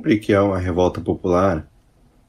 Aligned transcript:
Sempre 0.00 0.18
que 0.18 0.32
há 0.32 0.42
uma 0.42 0.58
revolta 0.58 0.98
popular, 0.98 1.70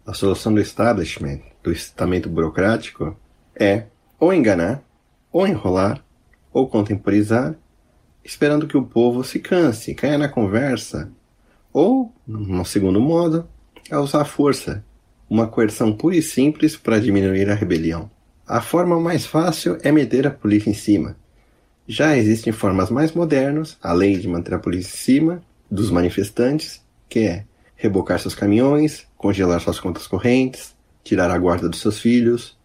a 0.06 0.14
solução 0.14 0.54
do 0.54 0.60
establishment, 0.60 1.40
do 1.64 1.72
estamento 1.72 2.28
burocrático, 2.28 3.16
é 3.58 3.86
ou 4.20 4.34
enganar, 4.34 4.84
ou 5.32 5.48
enrolar, 5.48 6.04
ou 6.52 6.68
contemporizar, 6.68 7.56
esperando 8.26 8.68
que 8.68 8.76
o 8.76 8.84
povo 8.84 9.24
se 9.24 9.40
canse, 9.40 9.96
caia 9.96 10.18
na 10.18 10.28
conversa, 10.28 11.10
ou, 11.72 12.14
no 12.28 12.66
segundo 12.66 13.00
modo, 13.00 13.48
é 13.90 13.98
usar 13.98 14.24
a 14.24 14.26
força, 14.26 14.84
uma 15.30 15.48
coerção 15.48 15.94
pura 15.94 16.18
e 16.18 16.22
simples 16.22 16.76
para 16.76 17.00
diminuir 17.00 17.50
a 17.50 17.56
rebelião. 17.56 18.12
A 18.46 18.60
forma 18.60 19.00
mais 19.00 19.26
fácil 19.26 19.78
é 19.82 19.94
meter 19.94 20.28
a 20.28 20.32
polícia 20.32 20.70
em 20.70 20.74
cima. 20.74 21.16
Já 21.88 22.18
existem 22.18 22.52
formas 22.52 22.90
mais 22.90 23.14
modernas, 23.14 23.78
além 23.82 24.20
de 24.20 24.28
manter 24.28 24.56
a 24.56 24.60
polícia 24.60 24.94
em 24.94 24.98
cima 24.98 25.42
dos 25.72 25.90
manifestantes, 25.90 26.82
que 27.08 27.20
é 27.20 27.46
rebocar 27.82 28.20
seus 28.20 28.36
caminhões, 28.36 29.08
congelar 29.18 29.60
suas 29.60 29.80
contas 29.80 30.06
correntes, 30.06 30.76
tirar 31.04 31.32
a 31.32 31.38
guarda 31.38 31.68
dos 31.68 31.82
seus 31.82 32.00
filhos, 32.00 32.56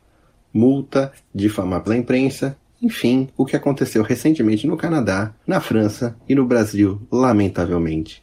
multa, 0.52 1.10
difamar 1.34 1.82
pela 1.82 1.96
imprensa, 1.96 2.54
enfim, 2.82 3.30
o 3.34 3.46
que 3.46 3.56
aconteceu 3.56 4.02
recentemente 4.02 4.66
no 4.66 4.76
Canadá, 4.76 5.34
na 5.46 5.58
França 5.58 6.14
e 6.28 6.34
no 6.34 6.44
Brasil, 6.44 7.00
lamentavelmente. 7.10 8.22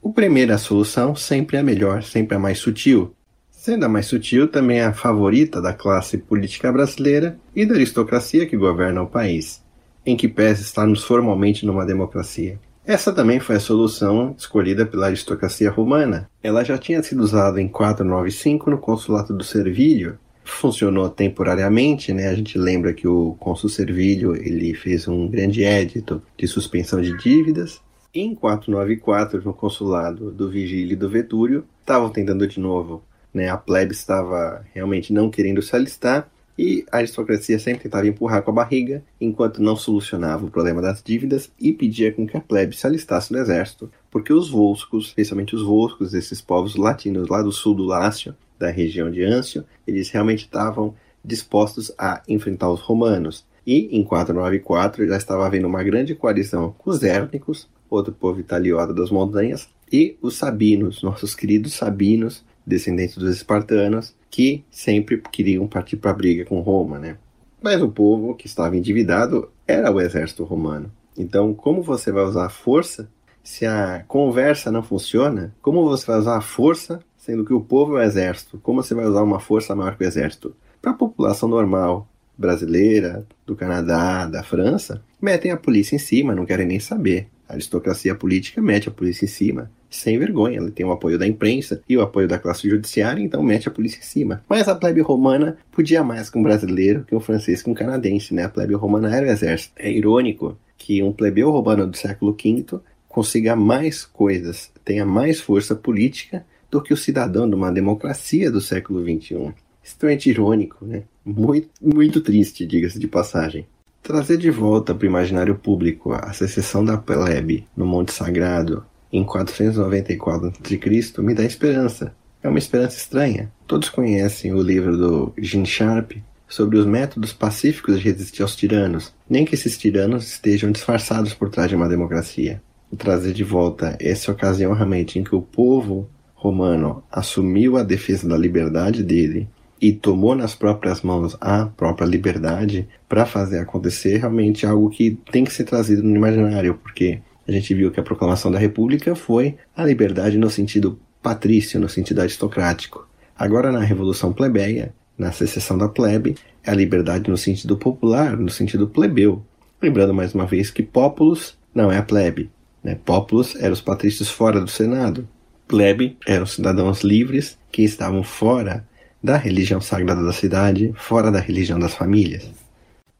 O 0.00 0.10
primeiro 0.10 0.54
a 0.54 0.58
solução 0.58 1.14
sempre 1.14 1.58
é 1.58 1.60
a 1.60 1.62
melhor, 1.62 2.02
sempre 2.02 2.34
é 2.34 2.38
a 2.38 2.40
mais 2.40 2.58
sutil. 2.58 3.14
Sendo 3.50 3.84
a 3.84 3.88
mais 3.88 4.06
sutil, 4.06 4.48
também 4.48 4.78
é 4.78 4.84
a 4.84 4.94
favorita 4.94 5.60
da 5.60 5.74
classe 5.74 6.16
política 6.16 6.72
brasileira 6.72 7.38
e 7.54 7.66
da 7.66 7.74
aristocracia 7.74 8.46
que 8.46 8.56
governa 8.56 9.02
o 9.02 9.06
país, 9.06 9.62
em 10.04 10.16
que 10.16 10.28
pese 10.28 10.62
estarmos 10.62 11.04
formalmente 11.04 11.66
numa 11.66 11.84
democracia. 11.84 12.58
Essa 12.84 13.12
também 13.12 13.38
foi 13.38 13.56
a 13.56 13.60
solução 13.60 14.34
escolhida 14.36 14.84
pela 14.84 15.06
aristocracia 15.06 15.70
romana. 15.70 16.28
Ela 16.42 16.64
já 16.64 16.76
tinha 16.76 17.02
sido 17.02 17.22
usada 17.22 17.60
em 17.60 17.68
495 17.68 18.70
no 18.70 18.78
consulado 18.78 19.36
do 19.36 19.44
Servílio. 19.44 20.18
Funcionou 20.44 21.08
temporariamente, 21.08 22.12
né? 22.12 22.28
A 22.28 22.34
gente 22.34 22.58
lembra 22.58 22.92
que 22.92 23.06
o 23.06 23.36
cônsul 23.38 23.70
Servílio 23.70 24.34
ele 24.34 24.74
fez 24.74 25.06
um 25.06 25.28
grande 25.28 25.62
édito 25.62 26.20
de 26.36 26.48
suspensão 26.48 27.00
de 27.00 27.16
dívidas 27.16 27.80
em 28.14 28.34
494, 28.34 29.42
no 29.42 29.54
consulado 29.54 30.30
do 30.30 30.50
Vigílio 30.50 30.92
e 30.92 30.96
do 30.96 31.08
Vetúrio, 31.08 31.64
estavam 31.80 32.10
tentando 32.10 32.46
de 32.46 32.60
novo. 32.60 33.02
Né? 33.32 33.48
A 33.48 33.56
plebe 33.56 33.92
estava 33.92 34.62
realmente 34.74 35.12
não 35.12 35.30
querendo 35.30 35.62
se 35.62 35.74
alistar 35.74 36.28
e 36.62 36.86
a 36.92 36.98
aristocracia 36.98 37.58
sempre 37.58 37.82
tentava 37.82 38.06
empurrar 38.06 38.40
com 38.40 38.52
a 38.52 38.54
barriga, 38.54 39.02
enquanto 39.20 39.60
não 39.60 39.74
solucionava 39.74 40.46
o 40.46 40.50
problema 40.50 40.80
das 40.80 41.02
dívidas 41.02 41.50
e 41.58 41.72
pedia 41.72 42.12
com 42.12 42.24
que 42.24 42.36
a 42.36 42.40
plebe 42.40 42.76
se 42.76 42.86
alistasse 42.86 43.32
no 43.32 43.40
exército, 43.40 43.90
porque 44.08 44.32
os 44.32 44.48
volscos, 44.48 45.06
especialmente 45.06 45.56
os 45.56 45.62
volscos, 45.64 46.14
esses 46.14 46.40
povos 46.40 46.76
latinos 46.76 47.26
lá 47.28 47.42
do 47.42 47.50
sul 47.50 47.74
do 47.74 47.82
Lácio, 47.82 48.36
da 48.60 48.70
região 48.70 49.10
de 49.10 49.24
Ancio, 49.24 49.64
eles 49.84 50.08
realmente 50.10 50.44
estavam 50.44 50.94
dispostos 51.24 51.90
a 51.98 52.22
enfrentar 52.28 52.70
os 52.70 52.80
romanos. 52.80 53.44
E 53.66 53.88
em 53.90 54.04
494 54.04 55.08
já 55.08 55.16
estava 55.16 55.44
havendo 55.44 55.66
uma 55.66 55.82
grande 55.82 56.14
coalizão 56.14 56.76
com 56.78 56.90
os 56.90 57.02
érnicos, 57.02 57.68
outro 57.90 58.12
povo 58.12 58.38
italiota 58.38 58.94
das 58.94 59.10
montanhas, 59.10 59.68
e 59.92 60.16
os 60.22 60.36
sabinos, 60.36 61.02
nossos 61.02 61.34
queridos 61.34 61.74
sabinos, 61.74 62.44
descendentes 62.64 63.16
dos 63.16 63.34
espartanos, 63.34 64.14
que 64.32 64.64
sempre 64.70 65.20
queriam 65.30 65.68
partir 65.68 65.98
para 65.98 66.10
a 66.10 66.14
briga 66.14 66.46
com 66.46 66.58
Roma, 66.60 66.98
né? 66.98 67.18
Mas 67.60 67.82
o 67.82 67.88
povo 67.88 68.34
que 68.34 68.46
estava 68.46 68.74
endividado 68.74 69.50
era 69.68 69.92
o 69.92 70.00
exército 70.00 70.42
romano. 70.42 70.90
Então, 71.16 71.52
como 71.52 71.82
você 71.82 72.10
vai 72.10 72.24
usar 72.24 72.46
a 72.46 72.48
força 72.48 73.08
se 73.44 73.66
a 73.66 74.02
conversa 74.08 74.72
não 74.72 74.82
funciona? 74.82 75.54
Como 75.60 75.84
você 75.84 76.06
vai 76.06 76.18
usar 76.18 76.38
a 76.38 76.40
força 76.40 77.00
sendo 77.18 77.44
que 77.44 77.52
o 77.52 77.60
povo 77.60 77.98
é 77.98 78.00
o 78.00 78.02
exército? 78.02 78.58
Como 78.62 78.82
você 78.82 78.94
vai 78.94 79.04
usar 79.04 79.22
uma 79.22 79.38
força 79.38 79.76
maior 79.76 79.96
que 79.96 80.02
o 80.02 80.06
exército? 80.06 80.56
Para 80.80 80.92
a 80.92 80.94
população 80.94 81.48
normal, 81.48 82.08
brasileira, 82.36 83.26
do 83.46 83.54
Canadá, 83.54 84.26
da 84.26 84.42
França, 84.42 85.02
metem 85.20 85.50
a 85.52 85.58
polícia 85.58 85.94
em 85.94 85.98
cima, 85.98 86.34
não 86.34 86.46
querem 86.46 86.66
nem 86.66 86.80
saber. 86.80 87.28
A 87.46 87.52
aristocracia 87.52 88.14
política 88.14 88.62
mete 88.62 88.88
a 88.88 88.92
polícia 88.92 89.26
em 89.26 89.28
cima, 89.28 89.70
sem 89.96 90.18
vergonha. 90.18 90.58
Ela 90.58 90.70
tem 90.70 90.84
o 90.84 90.92
apoio 90.92 91.18
da 91.18 91.26
imprensa 91.26 91.82
e 91.88 91.96
o 91.96 92.02
apoio 92.02 92.26
da 92.26 92.38
classe 92.38 92.68
judiciária, 92.68 93.22
então 93.22 93.42
mete 93.42 93.68
a 93.68 93.70
polícia 93.70 93.98
em 93.98 94.02
cima. 94.02 94.42
Mas 94.48 94.68
a 94.68 94.74
plebe 94.74 95.00
romana 95.00 95.56
podia 95.70 96.02
mais 96.02 96.28
que 96.30 96.38
um 96.38 96.42
brasileiro, 96.42 97.04
que 97.04 97.14
um 97.14 97.20
francês, 97.20 97.62
que 97.62 97.70
um 97.70 97.74
canadense, 97.74 98.34
né? 98.34 98.44
A 98.44 98.48
plebe 98.48 98.74
romana 98.74 99.14
era 99.14 99.26
o 99.26 99.30
exército. 99.30 99.74
É 99.76 99.90
irônico 99.90 100.56
que 100.76 101.02
um 101.02 101.12
plebeu 101.12 101.50
romano 101.50 101.86
do 101.86 101.96
século 101.96 102.32
V 102.32 102.80
consiga 103.08 103.54
mais 103.54 104.04
coisas, 104.04 104.70
tenha 104.84 105.04
mais 105.04 105.40
força 105.40 105.74
política 105.74 106.44
do 106.70 106.82
que 106.82 106.94
o 106.94 106.96
cidadão 106.96 107.48
de 107.48 107.54
uma 107.54 107.70
democracia 107.70 108.50
do 108.50 108.60
século 108.60 109.02
XXI. 109.02 109.52
Extremamente 109.84 110.30
irônico, 110.30 110.86
né? 110.86 111.02
Muito, 111.24 111.68
muito 111.80 112.20
triste, 112.20 112.66
diga-se 112.66 112.98
de 112.98 113.06
passagem. 113.06 113.66
Trazer 114.02 114.38
de 114.38 114.50
volta 114.50 114.94
para 114.94 115.04
o 115.04 115.08
imaginário 115.08 115.54
público 115.54 116.12
a 116.12 116.32
secessão 116.32 116.84
da 116.84 116.96
plebe 116.96 117.66
no 117.76 117.86
Monte 117.86 118.12
Sagrado 118.12 118.84
em 119.12 119.22
494 119.24 120.48
a.C. 120.48 121.22
me 121.22 121.34
dá 121.34 121.44
esperança. 121.44 122.14
É 122.42 122.48
uma 122.48 122.58
esperança 122.58 122.96
estranha. 122.96 123.52
Todos 123.66 123.88
conhecem 123.88 124.52
o 124.52 124.62
livro 124.62 124.96
do 124.96 125.32
Gene 125.38 125.66
Sharp 125.66 126.12
sobre 126.48 126.76
os 126.78 126.86
métodos 126.86 127.32
pacíficos 127.32 127.98
de 127.98 128.04
resistir 128.04 128.42
aos 128.42 128.56
tiranos, 128.56 129.14
nem 129.28 129.44
que 129.44 129.54
esses 129.54 129.78
tiranos 129.78 130.26
estejam 130.26 130.70
disfarçados 130.72 131.34
por 131.34 131.50
trás 131.50 131.68
de 131.68 131.76
uma 131.76 131.88
democracia. 131.88 132.62
E 132.90 132.96
trazer 132.96 133.32
de 133.32 133.44
volta 133.44 133.96
essa 134.00 134.32
ocasião 134.32 134.74
realmente 134.74 135.18
em 135.18 135.24
que 135.24 135.34
o 135.34 135.40
povo 135.40 136.10
romano 136.34 137.02
assumiu 137.10 137.76
a 137.76 137.82
defesa 137.82 138.28
da 138.28 138.36
liberdade 138.36 139.02
dele 139.02 139.48
e 139.80 139.92
tomou 139.92 140.34
nas 140.34 140.54
próprias 140.54 141.02
mãos 141.02 141.36
a 141.40 141.66
própria 141.66 142.04
liberdade 142.04 142.88
para 143.08 143.24
fazer 143.24 143.58
acontecer 143.58 144.18
realmente 144.18 144.66
algo 144.66 144.90
que 144.90 145.18
tem 145.30 145.44
que 145.44 145.52
ser 145.52 145.64
trazido 145.64 146.02
no 146.02 146.14
imaginário, 146.14 146.74
porque 146.74 147.20
a 147.46 147.52
gente 147.52 147.74
viu 147.74 147.90
que 147.90 148.00
a 148.00 148.02
proclamação 148.02 148.50
da 148.50 148.58
República 148.58 149.14
foi 149.14 149.56
a 149.76 149.84
liberdade 149.84 150.38
no 150.38 150.48
sentido 150.48 150.98
patrício, 151.22 151.80
no 151.80 151.88
sentido 151.88 152.20
aristocrático. 152.20 153.06
Agora, 153.36 153.72
na 153.72 153.80
Revolução 153.80 154.32
Plebeia, 154.32 154.94
na 155.16 155.32
secessão 155.32 155.76
da 155.76 155.88
plebe, 155.88 156.36
é 156.64 156.70
a 156.70 156.74
liberdade 156.74 157.30
no 157.30 157.36
sentido 157.36 157.76
popular, 157.76 158.36
no 158.36 158.50
sentido 158.50 158.86
plebeu. 158.86 159.44
Lembrando 159.80 160.14
mais 160.14 160.34
uma 160.34 160.46
vez 160.46 160.70
que 160.70 160.82
populus 160.82 161.56
não 161.74 161.90
é 161.90 161.98
a 161.98 162.02
plebe. 162.02 162.50
Né? 162.82 162.98
Populus 163.04 163.56
eram 163.56 163.72
os 163.72 163.80
patrícios 163.80 164.28
fora 164.28 164.60
do 164.60 164.68
Senado. 164.68 165.28
Plebe 165.66 166.16
eram 166.26 166.44
os 166.44 166.52
cidadãos 166.52 167.02
livres 167.02 167.58
que 167.70 167.82
estavam 167.82 168.22
fora 168.22 168.86
da 169.22 169.36
religião 169.36 169.80
sagrada 169.80 170.22
da 170.22 170.32
cidade, 170.32 170.92
fora 170.96 171.30
da 171.30 171.40
religião 171.40 171.78
das 171.78 171.94
famílias. 171.94 172.50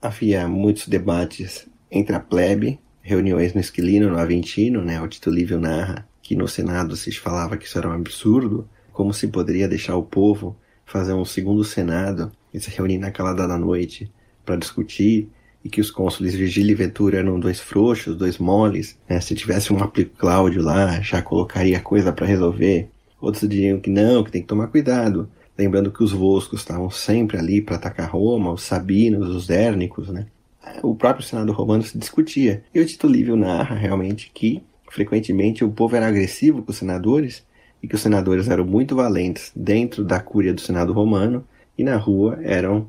Havia 0.01 0.49
muitos 0.49 0.89
debates 0.89 1.67
entre 1.91 2.15
a 2.17 2.21
plebe, 2.21 2.81
reuniões 3.03 3.53
no 3.53 3.61
Esquilino, 3.61 4.09
no 4.09 4.19
Aventino, 4.19 4.83
né, 4.83 5.01
o 5.01 5.09
Tito 5.09 5.31
Livio 5.31 5.61
narra 5.61 6.09
que 6.23 6.37
no 6.37 6.47
Senado 6.47 6.97
se 6.97 7.11
falava 7.13 7.57
que 7.57 7.67
isso 7.67 7.77
era 7.77 7.89
um 7.89 7.93
absurdo, 7.93 8.67
como 8.93 9.13
se 9.13 9.27
poderia 9.29 9.69
deixar 9.69 9.97
o 9.97 10.03
povo 10.03 10.57
fazer 10.87 11.13
um 11.13 11.25
segundo 11.25 11.65
Senado 11.65 12.31
e 12.55 12.61
se 12.61 12.71
reunir 12.71 12.99
naquela 12.99 13.33
dada 13.33 13.59
noite 13.59 14.11
para 14.45 14.57
discutir 14.57 15.29
e 15.65 15.69
que 15.69 15.81
os 15.81 15.91
cônsules 15.91 16.35
Virgílio 16.35 16.73
e 16.73 16.75
Ventura 16.75 17.19
eram 17.19 17.39
dois 17.39 17.61
frouxos, 17.61 18.17
dois 18.17 18.39
moles, 18.39 18.99
né? 19.09 19.21
se 19.21 19.35
tivesse 19.35 19.73
um 19.73 19.83
aplico 19.83 20.17
Cláudio 20.17 20.63
lá, 20.63 21.01
já 21.01 21.21
colocaria 21.21 21.81
coisa 21.81 22.13
para 22.13 22.27
resolver. 22.27 22.89
Outros 23.21 23.49
diriam 23.49 23.81
que 23.81 23.91
não, 23.91 24.25
que 24.25 24.31
tem 24.31 24.43
que 24.43 24.49
tomar 24.49 24.69
cuidado, 24.69 25.29
Lembrando 25.57 25.93
que 25.93 26.03
os 26.03 26.13
Voscos 26.13 26.61
estavam 26.61 26.91
sempre 26.91 27.37
ali 27.37 27.61
para 27.61 27.77
atacar 27.77 28.11
Roma, 28.11 28.53
os 28.53 28.63
Sabinos, 28.63 29.29
os 29.29 29.51
Érnicos, 29.51 30.09
né? 30.09 30.27
O 30.83 30.95
próprio 30.95 31.25
Senado 31.25 31.53
romano 31.53 31.83
se 31.83 31.97
discutia. 31.99 32.65
E 32.75 32.81
o 32.81 32.87
Tito 32.87 33.07
Livio 33.07 33.37
narra 33.37 33.75
realmente 33.75 34.31
que, 34.33 34.63
frequentemente, 34.91 35.65
o 35.65 35.71
povo 35.71 35.97
era 35.97 36.07
agressivo 36.07 36.63
com 36.63 36.71
os 36.71 36.79
senadores 36.79 37.45
e 37.83 37.89
que 37.89 37.95
os 37.95 38.01
senadores 38.01 38.49
eram 38.49 38.65
muito 38.65 38.95
valentes 38.95 39.53
dentro 39.55 40.05
da 40.05 40.21
cúria 40.21 40.55
do 40.55 40.61
Senado 40.61 40.93
romano 40.93 41.45
e 41.77 41.83
na 41.83 41.97
rua 41.97 42.39
eram 42.43 42.89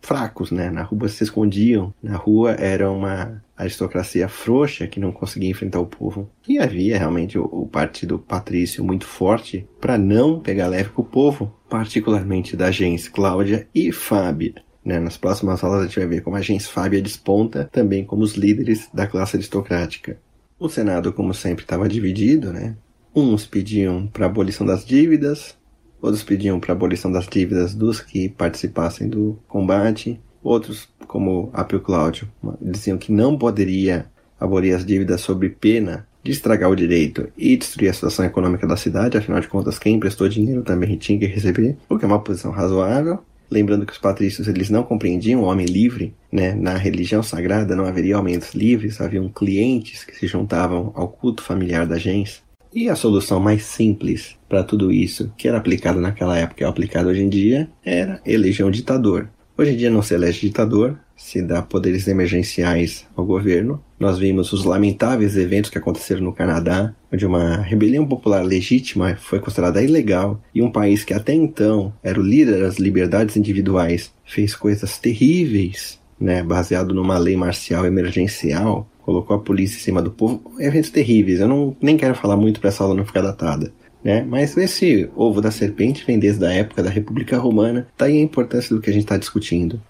fracos, 0.00 0.50
né? 0.50 0.68
Na 0.68 0.82
rua 0.82 1.08
se 1.08 1.22
escondiam, 1.22 1.94
na 2.02 2.16
rua 2.16 2.52
era 2.52 2.90
uma 2.90 3.42
aristocracia 3.56 4.28
frouxa 4.28 4.88
que 4.88 4.98
não 4.98 5.12
conseguia 5.12 5.50
enfrentar 5.50 5.78
o 5.78 5.86
povo. 5.86 6.28
E 6.46 6.58
havia 6.58 6.98
realmente 6.98 7.38
o, 7.38 7.44
o 7.44 7.66
partido 7.66 8.18
patrício 8.18 8.84
muito 8.84 9.06
forte 9.06 9.66
para 9.80 9.96
não 9.96 10.40
pegar 10.40 10.66
leve 10.66 10.90
com 10.90 11.02
o 11.02 11.06
povo, 11.06 11.54
particularmente 11.68 12.56
da 12.56 12.70
gens 12.70 13.08
Cláudia 13.08 13.68
e 13.72 13.92
Fábia. 13.92 14.54
Né? 14.84 14.98
Nas 14.98 15.16
próximas 15.16 15.62
aulas 15.62 15.80
a 15.80 15.84
gente 15.86 15.98
vai 15.98 16.08
ver 16.08 16.22
como 16.22 16.36
a 16.36 16.40
gens 16.40 16.66
Fábia 16.68 17.00
desponta 17.00 17.68
também 17.70 18.04
como 18.04 18.22
os 18.22 18.34
líderes 18.34 18.88
da 18.92 19.06
classe 19.06 19.36
aristocrática. 19.36 20.18
O 20.58 20.68
Senado, 20.68 21.12
como 21.12 21.34
sempre, 21.34 21.64
estava 21.64 21.88
dividido, 21.88 22.52
né? 22.52 22.76
Uns 23.14 23.46
pediam 23.46 24.06
para 24.06 24.26
abolição 24.26 24.66
das 24.66 24.84
dívidas, 24.84 25.56
Outros 26.02 26.24
pediam 26.24 26.58
para 26.58 26.72
abolição 26.72 27.12
das 27.12 27.28
dívidas 27.28 27.76
dos 27.76 28.00
que 28.00 28.28
participassem 28.28 29.08
do 29.08 29.38
combate. 29.46 30.20
Outros, 30.42 30.88
como 31.06 31.48
Apio 31.52 31.80
Cláudio, 31.80 32.28
diziam 32.60 32.98
que 32.98 33.12
não 33.12 33.38
poderia 33.38 34.06
abolir 34.38 34.74
as 34.74 34.84
dívidas 34.84 35.20
sob 35.20 35.48
pena 35.48 36.04
de 36.24 36.32
estragar 36.32 36.68
o 36.68 36.74
direito 36.74 37.28
e 37.38 37.56
destruir 37.56 37.88
a 37.88 37.92
situação 37.92 38.24
econômica 38.24 38.66
da 38.66 38.76
cidade, 38.76 39.16
afinal 39.16 39.40
de 39.40 39.46
contas, 39.46 39.78
quem 39.78 39.94
emprestou 39.94 40.28
dinheiro 40.28 40.62
também 40.62 40.96
tinha 40.96 41.18
que 41.18 41.26
receber, 41.26 41.76
o 41.88 41.96
que 41.96 42.04
é 42.04 42.08
uma 42.08 42.20
posição 42.20 42.50
razoável. 42.50 43.20
Lembrando 43.52 43.84
que 43.84 43.92
os 43.92 43.98
patrícios 43.98 44.48
eles 44.48 44.70
não 44.70 44.82
compreendiam 44.82 45.42
o 45.42 45.44
homem 45.44 45.66
livre, 45.66 46.14
né? 46.32 46.54
Na 46.54 46.74
religião 46.78 47.22
sagrada 47.22 47.76
não 47.76 47.84
haveria 47.84 48.18
homens 48.18 48.54
livres, 48.54 48.98
haviam 48.98 49.28
clientes 49.28 50.04
que 50.04 50.16
se 50.16 50.26
juntavam 50.26 50.90
ao 50.94 51.06
culto 51.06 51.42
familiar 51.42 51.86
da 51.86 51.98
gens. 51.98 52.42
E 52.74 52.88
a 52.88 52.96
solução 52.96 53.38
mais 53.38 53.64
simples 53.64 54.38
para 54.48 54.64
tudo 54.64 54.90
isso, 54.90 55.30
que 55.36 55.46
era 55.46 55.58
aplicada 55.58 56.00
naquela 56.00 56.38
época 56.38 56.62
e 56.62 56.64
é 56.64 56.66
aplicada 56.66 57.10
hoje 57.10 57.20
em 57.20 57.28
dia, 57.28 57.68
era 57.84 58.22
eleger 58.24 58.64
um 58.64 58.70
ditador. 58.70 59.28
Hoje 59.58 59.72
em 59.72 59.76
dia 59.76 59.90
não 59.90 60.00
se 60.00 60.14
elege 60.14 60.40
ditador, 60.40 60.98
se 61.22 61.40
dá 61.40 61.62
poderes 61.62 62.08
emergenciais 62.08 63.06
ao 63.16 63.24
governo. 63.24 63.82
Nós 63.98 64.18
vimos 64.18 64.52
os 64.52 64.64
lamentáveis 64.64 65.36
eventos 65.36 65.70
que 65.70 65.78
aconteceram 65.78 66.20
no 66.20 66.32
Canadá, 66.32 66.92
onde 67.12 67.24
uma 67.24 67.56
rebelião 67.56 68.06
popular 68.06 68.44
legítima 68.44 69.16
foi 69.16 69.38
considerada 69.38 69.82
ilegal 69.82 70.40
e 70.52 70.60
um 70.60 70.70
país 70.70 71.04
que 71.04 71.14
até 71.14 71.32
então 71.32 71.92
era 72.02 72.20
o 72.20 72.22
líder 72.22 72.60
das 72.60 72.78
liberdades 72.78 73.36
individuais 73.36 74.12
fez 74.24 74.56
coisas 74.56 74.98
terríveis, 74.98 75.98
né, 76.20 76.42
baseado 76.42 76.92
numa 76.92 77.16
lei 77.18 77.36
marcial 77.36 77.86
emergencial, 77.86 78.88
colocou 79.00 79.36
a 79.36 79.40
polícia 79.40 79.76
em 79.76 79.80
cima 79.80 80.02
do 80.02 80.10
povo, 80.10 80.42
eventos 80.58 80.90
terríveis. 80.90 81.40
Eu 81.40 81.48
não 81.48 81.76
nem 81.80 81.96
quero 81.96 82.14
falar 82.16 82.36
muito 82.36 82.60
para 82.60 82.68
essa 82.68 82.82
aula 82.82 82.96
não 82.96 83.06
ficar 83.06 83.22
datada. 83.22 83.72
Né? 84.02 84.24
Mas 84.28 84.56
esse 84.56 85.08
ovo 85.14 85.40
da 85.40 85.52
serpente 85.52 86.04
vem 86.04 86.18
desde 86.18 86.44
a 86.44 86.52
época 86.52 86.82
da 86.82 86.90
República 86.90 87.38
Romana, 87.38 87.86
daí 87.96 88.18
a 88.18 88.22
importância 88.22 88.74
do 88.74 88.82
que 88.82 88.90
a 88.90 88.92
gente 88.92 89.04
está 89.04 89.16
discutindo. 89.16 89.80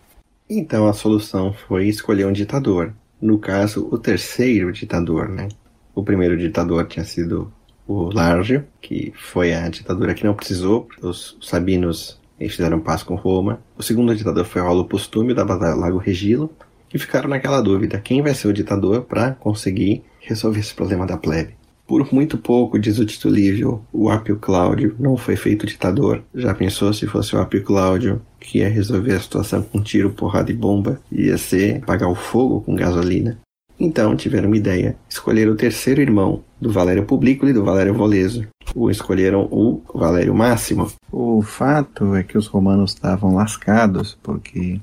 Então 0.59 0.87
a 0.87 0.93
solução 0.93 1.53
foi 1.53 1.89
escolher 1.89 2.27
um 2.27 2.33
ditador. 2.33 2.93
No 3.21 3.39
caso, 3.39 3.89
o 3.91 3.97
terceiro 3.97 4.71
ditador, 4.71 5.29
né? 5.29 5.49
O 5.95 6.03
primeiro 6.03 6.37
ditador 6.37 6.87
tinha 6.87 7.05
sido 7.05 7.51
o 7.87 8.13
Lárgio, 8.13 8.65
que 8.81 9.13
foi 9.17 9.55
a 9.55 9.69
ditadura 9.69 10.13
que 10.13 10.25
não 10.25 10.35
precisou, 10.35 10.89
os 11.01 11.39
sabinos 11.41 12.21
fizeram 12.39 12.81
paz 12.81 13.03
com 13.03 13.15
Roma. 13.15 13.63
O 13.79 13.83
segundo 13.83 14.15
ditador 14.15 14.45
foi 14.45 14.61
Rolo 14.61 14.85
Postúmio, 14.85 15.35
da 15.35 15.45
Batalha 15.45 15.75
Lago 15.75 15.99
Regilo, 15.99 16.51
e 16.93 16.99
ficaram 16.99 17.31
naquela 17.31 17.63
dúvida, 17.63 17.99
quem 17.99 18.21
vai 18.21 18.35
ser 18.35 18.49
o 18.49 18.53
ditador 18.53 19.03
para 19.03 19.33
conseguir 19.33 20.03
resolver 20.21 20.61
esse 20.61 20.75
problema 20.75 21.07
da 21.07 21.17
plebe. 21.17 21.55
Por 21.93 22.11
muito 22.11 22.39
pouco, 22.39 22.79
diz 22.79 22.99
o 22.99 23.05
Tito 23.05 23.29
Livio, 23.29 23.85
o 23.93 24.09
Apio 24.09 24.39
Cláudio 24.39 24.97
não 24.99 25.15
foi 25.15 25.37
feito 25.37 25.67
ditador. 25.67 26.23
Já 26.35 26.55
pensou 26.55 26.91
se 26.95 27.07
fosse 27.07 27.37
o 27.37 27.39
Apio 27.39 27.63
Cláudio 27.63 28.23
que 28.41 28.61
ia 28.61 28.69
resolver 28.71 29.13
a 29.13 29.21
situação 29.21 29.61
com 29.63 29.83
tiro, 29.83 30.09
porrada 30.09 30.51
e 30.51 30.55
bomba? 30.55 30.99
Ia 31.13 31.37
ser 31.37 31.83
apagar 31.83 32.09
o 32.09 32.15
fogo 32.15 32.63
com 32.63 32.75
gasolina? 32.75 33.39
Então 33.79 34.17
tiveram 34.17 34.47
uma 34.47 34.57
ideia. 34.57 34.97
Escolheram 35.07 35.53
o 35.53 35.55
terceiro 35.55 36.01
irmão 36.01 36.43
do 36.59 36.73
Valério 36.73 37.05
Publico 37.05 37.47
e 37.47 37.53
do 37.53 37.63
Valério 37.63 37.93
Voleso. 37.93 38.47
O 38.75 38.91
escolheram 38.91 39.47
o 39.51 39.83
Valério 39.95 40.35
Máximo. 40.35 40.91
O 41.13 41.43
fato 41.43 42.15
é 42.15 42.23
que 42.23 42.39
os 42.39 42.47
romanos 42.47 42.93
estavam 42.93 43.35
lascados 43.35 44.19
porque, 44.23 44.81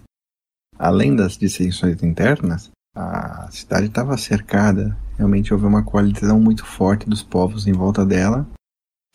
além 0.78 1.16
das 1.16 1.36
dissensões 1.36 2.04
internas, 2.04 2.70
a 2.96 3.50
cidade 3.50 3.88
estava 3.88 4.16
cercada. 4.16 4.96
Realmente 5.20 5.54
houve 5.54 5.66
uma 5.66 5.84
coalizão 5.84 6.40
muito 6.40 6.66
forte 6.66 7.08
dos 7.10 7.22
povos 7.22 7.68
em 7.68 7.74
volta 7.74 8.06
dela. 8.06 8.50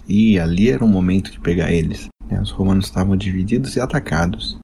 E 0.06 0.38
ali 0.38 0.68
era 0.68 0.84
o 0.84 0.88
momento 0.88 1.32
de 1.32 1.40
pegar 1.40 1.72
eles. 1.72 2.08
Né? 2.30 2.38
Os 2.42 2.50
romanos 2.50 2.84
estavam 2.84 3.16
divididos 3.16 3.74
e 3.74 3.80
atacados. 3.80 4.58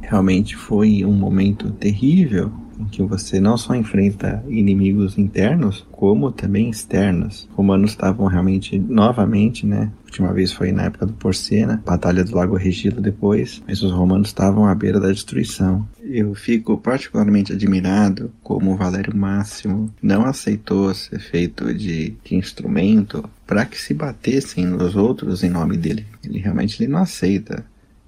Realmente 0.00 0.54
foi 0.54 1.04
um 1.04 1.12
momento 1.12 1.72
terrível 1.72 2.52
em 2.78 2.84
que 2.84 3.02
você 3.02 3.40
não 3.40 3.56
só 3.56 3.74
enfrenta 3.74 4.44
inimigos 4.48 5.18
internos, 5.18 5.86
como 5.90 6.32
também 6.32 6.70
externos. 6.70 7.48
Os 7.50 7.56
romanos 7.56 7.90
estavam 7.90 8.26
realmente, 8.26 8.78
novamente, 8.78 9.66
né? 9.66 9.90
A 10.02 10.06
última 10.06 10.32
vez 10.32 10.52
foi 10.52 10.70
na 10.70 10.84
época 10.84 11.06
do 11.06 11.12
Porcena, 11.12 11.82
Batalha 11.84 12.24
do 12.24 12.36
Lago 12.36 12.56
Regilo 12.56 13.00
depois, 13.00 13.62
mas 13.66 13.82
os 13.82 13.90
romanos 13.90 14.28
estavam 14.28 14.66
à 14.66 14.74
beira 14.74 15.00
da 15.00 15.10
destruição. 15.10 15.86
Eu 16.00 16.34
fico 16.34 16.78
particularmente 16.78 17.52
admirado 17.52 18.30
como 18.42 18.72
o 18.72 18.76
Valério 18.76 19.16
Máximo 19.16 19.92
não 20.00 20.24
aceitou 20.24 20.94
ser 20.94 21.18
feito 21.18 21.74
de, 21.74 22.14
de 22.24 22.36
instrumento 22.36 23.28
para 23.46 23.66
que 23.66 23.80
se 23.80 23.92
batessem 23.92 24.66
nos 24.66 24.94
outros 24.94 25.42
em 25.42 25.50
nome 25.50 25.76
dele. 25.76 26.06
Ele 26.24 26.38
realmente 26.38 26.82
ele 26.82 26.92
não 26.92 27.00
aceita 27.00 27.64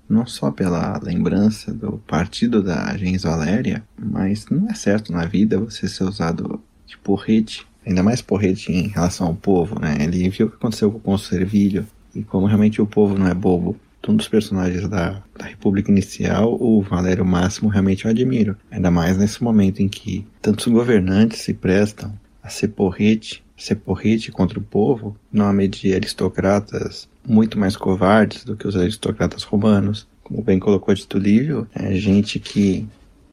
não 0.09 0.27
só 0.27 0.51
pela 0.51 0.99
lembrança 1.03 1.73
do 1.73 1.99
partido 2.07 2.63
da 2.63 2.97
Gens 2.97 3.23
Valéria, 3.23 3.85
mas 3.99 4.47
não 4.51 4.69
é 4.69 4.75
certo 4.75 5.13
na 5.13 5.25
vida 5.25 5.59
você 5.59 5.89
ser 5.89 6.05
usado 6.05 6.61
de 6.87 6.97
porrete, 6.99 7.67
ainda 7.85 8.03
mais 8.03 8.23
porrete 8.23 8.73
em 8.73 8.89
relação 8.89 9.27
ao 9.27 9.35
povo, 9.35 9.81
né? 9.81 9.97
Ele 10.01 10.29
viu 10.29 10.47
o 10.47 10.51
que 10.51 10.57
aconteceu 10.57 10.91
com 10.91 11.15
o 11.15 11.19
Servilho 11.19 11.87
e 12.15 12.23
como 12.23 12.47
realmente 12.47 12.81
o 12.81 12.87
povo 12.87 13.19
não 13.19 13.27
é 13.27 13.35
bobo. 13.35 13.77
Um 14.09 14.15
dos 14.15 14.29
personagens 14.29 14.89
da, 14.89 15.21
da 15.37 15.47
República 15.47 15.91
Inicial, 15.91 16.57
o 16.61 16.81
Valério 16.81 17.25
Máximo, 17.25 17.69
realmente 17.69 18.05
eu 18.05 18.11
admiro. 18.13 18.57
Ainda 18.71 18.89
mais 18.89 19.19
nesse 19.19 19.43
momento 19.43 19.83
em 19.83 19.89
que 19.89 20.25
tantos 20.41 20.69
governantes 20.69 21.41
se 21.41 21.53
prestam 21.53 22.13
a 22.41 22.49
ser 22.49 22.69
porrete, 22.69 23.43
ser 23.57 23.77
porrete 23.77 24.31
contra 24.31 24.59
o 24.59 24.63
povo, 24.63 25.17
nome 25.33 25.69
de 25.69 25.95
aristocratas 25.95 27.09
muito 27.27 27.59
mais 27.59 27.77
covardes 27.77 28.45
do 28.45 28.57
que 28.57 28.67
os 28.67 28.77
aristocratas 28.77 29.43
romanos. 29.43 30.07
Como 30.23 30.43
bem 30.43 30.59
colocou 30.59 30.95
Tito 30.95 31.19
Livio, 31.19 31.67
é 31.75 31.95
gente 31.95 32.39
que 32.39 32.87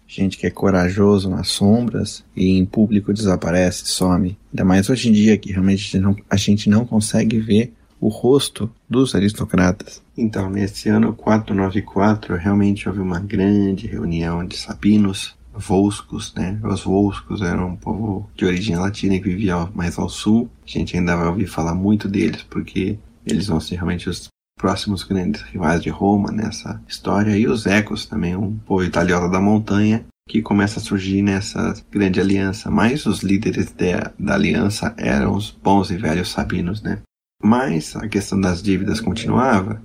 gente 0.07 0.37
que 0.37 0.45
é 0.45 0.51
corajoso 0.51 1.27
nas 1.29 1.47
sombras 1.47 2.23
e 2.35 2.57
em 2.57 2.65
público 2.65 3.13
desaparece, 3.13 3.87
some. 3.87 4.37
Ainda 4.51 4.63
mais 4.63 4.89
hoje 4.89 5.09
em 5.09 5.11
dia 5.11 5.37
que 5.37 5.51
realmente 5.51 5.97
não, 5.97 6.15
a 6.29 6.37
gente 6.37 6.69
não 6.69 6.85
consegue 6.85 7.39
ver 7.39 7.73
o 7.99 8.09
rosto 8.09 8.69
dos 8.87 9.15
aristocratas. 9.15 10.03
Então, 10.15 10.49
nesse 10.49 10.89
ano 10.89 11.13
494, 11.13 12.35
realmente 12.35 12.87
houve 12.87 12.99
uma 12.99 13.19
grande 13.19 13.87
reunião 13.87 14.45
de 14.45 14.57
sabinos, 14.57 15.35
volscos, 15.53 16.33
né? 16.35 16.59
Os 16.63 16.83
volscos 16.83 17.41
eram 17.41 17.69
um 17.69 17.75
povo 17.75 18.29
de 18.35 18.45
origem 18.45 18.75
latina 18.75 19.17
que 19.17 19.29
vivia 19.29 19.69
mais 19.73 19.97
ao 19.97 20.09
sul. 20.09 20.49
A 20.65 20.69
gente 20.69 20.97
ainda 20.97 21.15
vai 21.15 21.27
ouvir 21.27 21.47
falar 21.47 21.75
muito 21.75 22.07
deles, 22.07 22.43
porque 22.43 22.97
eles 23.25 23.47
vão 23.47 23.59
ser 23.59 23.75
realmente 23.75 24.09
os 24.09 24.27
próximos 24.57 25.03
grandes 25.03 25.41
rivais 25.43 25.81
de 25.81 25.89
Roma 25.89 26.31
nessa 26.31 26.81
história. 26.87 27.37
E 27.37 27.47
os 27.47 27.65
Ecos 27.65 28.05
também, 28.05 28.35
um 28.35 28.57
povo 28.57 28.83
italiano 28.83 29.29
da 29.29 29.39
montanha, 29.39 30.05
que 30.27 30.41
começa 30.41 30.79
a 30.79 30.83
surgir 30.83 31.21
nessa 31.21 31.73
grande 31.91 32.19
aliança. 32.19 32.71
Mas 32.71 33.05
os 33.05 33.21
líderes 33.21 33.71
de, 33.71 33.93
da 34.17 34.35
aliança 34.35 34.93
eram 34.97 35.35
os 35.35 35.51
bons 35.51 35.91
e 35.91 35.97
velhos 35.97 36.31
sabinos, 36.31 36.81
né? 36.81 36.99
Mas 37.41 37.95
a 37.95 38.07
questão 38.07 38.39
das 38.39 38.63
dívidas 38.63 39.01
continuava, 39.01 39.81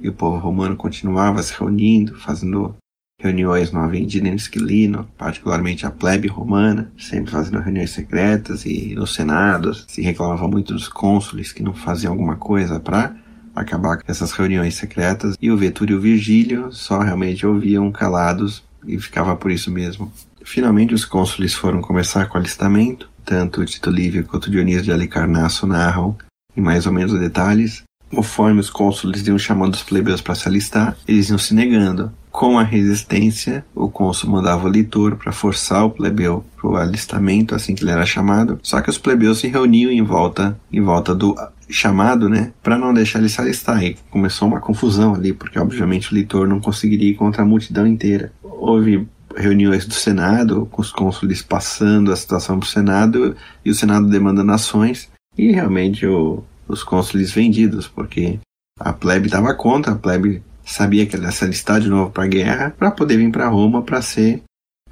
e 0.00 0.08
o 0.08 0.12
povo 0.12 0.38
romano 0.38 0.76
continuava 0.76 1.42
se 1.42 1.52
reunindo, 1.58 2.14
fazendo 2.18 2.74
reuniões 3.20 3.70
no 3.70 3.80
Aventino 3.80 4.28
Esquilino, 4.28 5.08
particularmente 5.16 5.86
a 5.86 5.90
plebe 5.90 6.26
romana, 6.26 6.90
sempre 6.98 7.30
fazendo 7.30 7.60
reuniões 7.60 7.90
secretas 7.90 8.64
e 8.64 8.94
no 8.94 9.06
Senado 9.06 9.74
se 9.74 10.00
reclamava 10.00 10.48
muito 10.48 10.72
dos 10.72 10.88
cônsules 10.88 11.52
que 11.52 11.62
não 11.62 11.74
faziam 11.74 12.12
alguma 12.12 12.36
coisa 12.36 12.80
para 12.80 13.14
acabar 13.54 13.98
com 13.98 14.10
essas 14.10 14.32
reuniões 14.32 14.74
secretas 14.74 15.36
e 15.40 15.50
o 15.50 15.56
Vetúrio 15.56 15.94
e 15.94 15.98
o 15.98 16.00
Virgílio 16.00 16.72
só 16.72 17.00
realmente 17.00 17.46
ouviam 17.46 17.92
calados 17.92 18.64
e 18.86 18.98
ficava 18.98 19.36
por 19.36 19.50
isso 19.50 19.70
mesmo. 19.70 20.10
Finalmente 20.42 20.94
os 20.94 21.04
cônsules 21.04 21.54
foram 21.54 21.82
começar 21.82 22.26
com 22.26 22.38
o 22.38 22.40
alistamento, 22.40 23.10
tanto 23.24 23.64
Tito 23.64 23.90
Livio 23.90 24.24
quanto 24.24 24.50
Dionísio 24.50 24.84
de 24.84 24.92
Alicarnasso 24.92 25.66
narram 25.66 26.16
em 26.56 26.60
mais 26.60 26.86
ou 26.86 26.92
menos 26.92 27.18
detalhes. 27.18 27.82
Conforme 28.08 28.58
os 28.58 28.70
cônsules 28.70 29.24
iam 29.26 29.38
chamando 29.38 29.74
os 29.74 29.82
plebeus 29.82 30.20
para 30.20 30.34
se 30.34 30.48
alistar, 30.48 30.96
eles 31.06 31.28
iam 31.28 31.38
se 31.38 31.54
negando. 31.54 32.10
Com 32.30 32.58
a 32.58 32.62
resistência, 32.62 33.64
o 33.74 33.88
cônsul 33.88 34.30
mandava 34.30 34.66
o 34.66 34.70
leitor 34.70 35.16
para 35.16 35.32
forçar 35.32 35.84
o 35.84 35.90
plebeu 35.90 36.44
para 36.56 36.70
o 36.70 36.76
alistamento, 36.76 37.54
assim 37.54 37.74
que 37.74 37.82
ele 37.82 37.90
era 37.90 38.06
chamado. 38.06 38.58
Só 38.62 38.80
que 38.80 38.88
os 38.88 38.98
plebeus 38.98 39.40
se 39.40 39.48
reuniam 39.48 39.90
em 39.90 40.02
volta, 40.02 40.58
em 40.72 40.80
volta 40.80 41.14
do 41.14 41.34
chamado, 41.68 42.28
né, 42.28 42.52
para 42.62 42.78
não 42.78 42.94
deixar 42.94 43.18
ele 43.18 43.28
se 43.28 43.40
alistar. 43.40 43.82
E 43.82 43.96
começou 44.10 44.48
uma 44.48 44.60
confusão 44.60 45.14
ali, 45.14 45.32
porque 45.32 45.58
obviamente 45.58 46.10
o 46.10 46.14
leitor 46.14 46.46
não 46.46 46.60
conseguiria 46.60 47.10
ir 47.10 47.14
contra 47.14 47.42
a 47.42 47.46
multidão 47.46 47.86
inteira. 47.86 48.32
Houve 48.42 49.08
reuniões 49.36 49.86
do 49.86 49.94
Senado, 49.94 50.66
com 50.70 50.82
os 50.82 50.92
cônsules 50.92 51.42
passando 51.42 52.12
a 52.12 52.16
situação 52.16 52.58
para 52.58 52.66
o 52.66 52.70
Senado 52.70 53.36
e 53.64 53.70
o 53.70 53.74
Senado 53.74 54.08
demandando 54.08 54.52
ações. 54.52 55.08
E 55.36 55.52
realmente 55.52 56.06
o, 56.06 56.42
os 56.66 56.82
cônsules 56.82 57.32
vendidos, 57.32 57.86
porque 57.86 58.38
a 58.78 58.92
plebe 58.92 59.26
estava 59.26 59.54
contra, 59.54 59.92
a 59.92 59.96
plebe 59.96 60.42
sabia 60.64 61.06
que 61.06 61.16
ela 61.16 61.30
se 61.30 61.44
alistar 61.44 61.80
de 61.80 61.88
novo 61.88 62.10
para 62.10 62.24
a 62.24 62.28
guerra 62.28 62.74
para 62.78 62.90
poder 62.90 63.16
vir 63.16 63.30
para 63.30 63.48
Roma 63.48 63.82
para 63.82 64.02
ser 64.02 64.42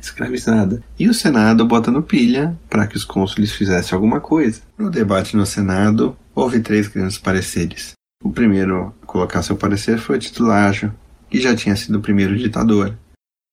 escravizada. 0.01 0.83
E 0.99 1.09
o 1.09 1.15
Senado 1.15 1.65
botando 1.67 2.03
pilha 2.03 2.57
para 2.69 2.87
que 2.87 2.97
os 2.97 3.05
cônsules 3.05 3.53
fizessem 3.53 3.95
alguma 3.95 4.21
coisa. 4.21 4.61
No 4.77 4.91
debate 4.91 5.37
no 5.37 5.45
Senado, 5.45 6.17
houve 6.35 6.61
três 6.61 6.89
grandes 6.89 7.19
pareceres. 7.19 7.93
O 8.23 8.31
primeiro 8.31 8.95
a 9.03 9.07
colocar 9.07 9.43
seu 9.43 9.57
parecer 9.57 9.99
foi 9.99 10.17
o 10.17 10.21
Titulágio, 10.21 10.93
que 11.31 11.41
já 11.41 11.55
tinha 11.55 11.77
sido 11.77 11.99
o 11.99 12.03
primeiro 12.03 12.37
ditador. 12.37 12.97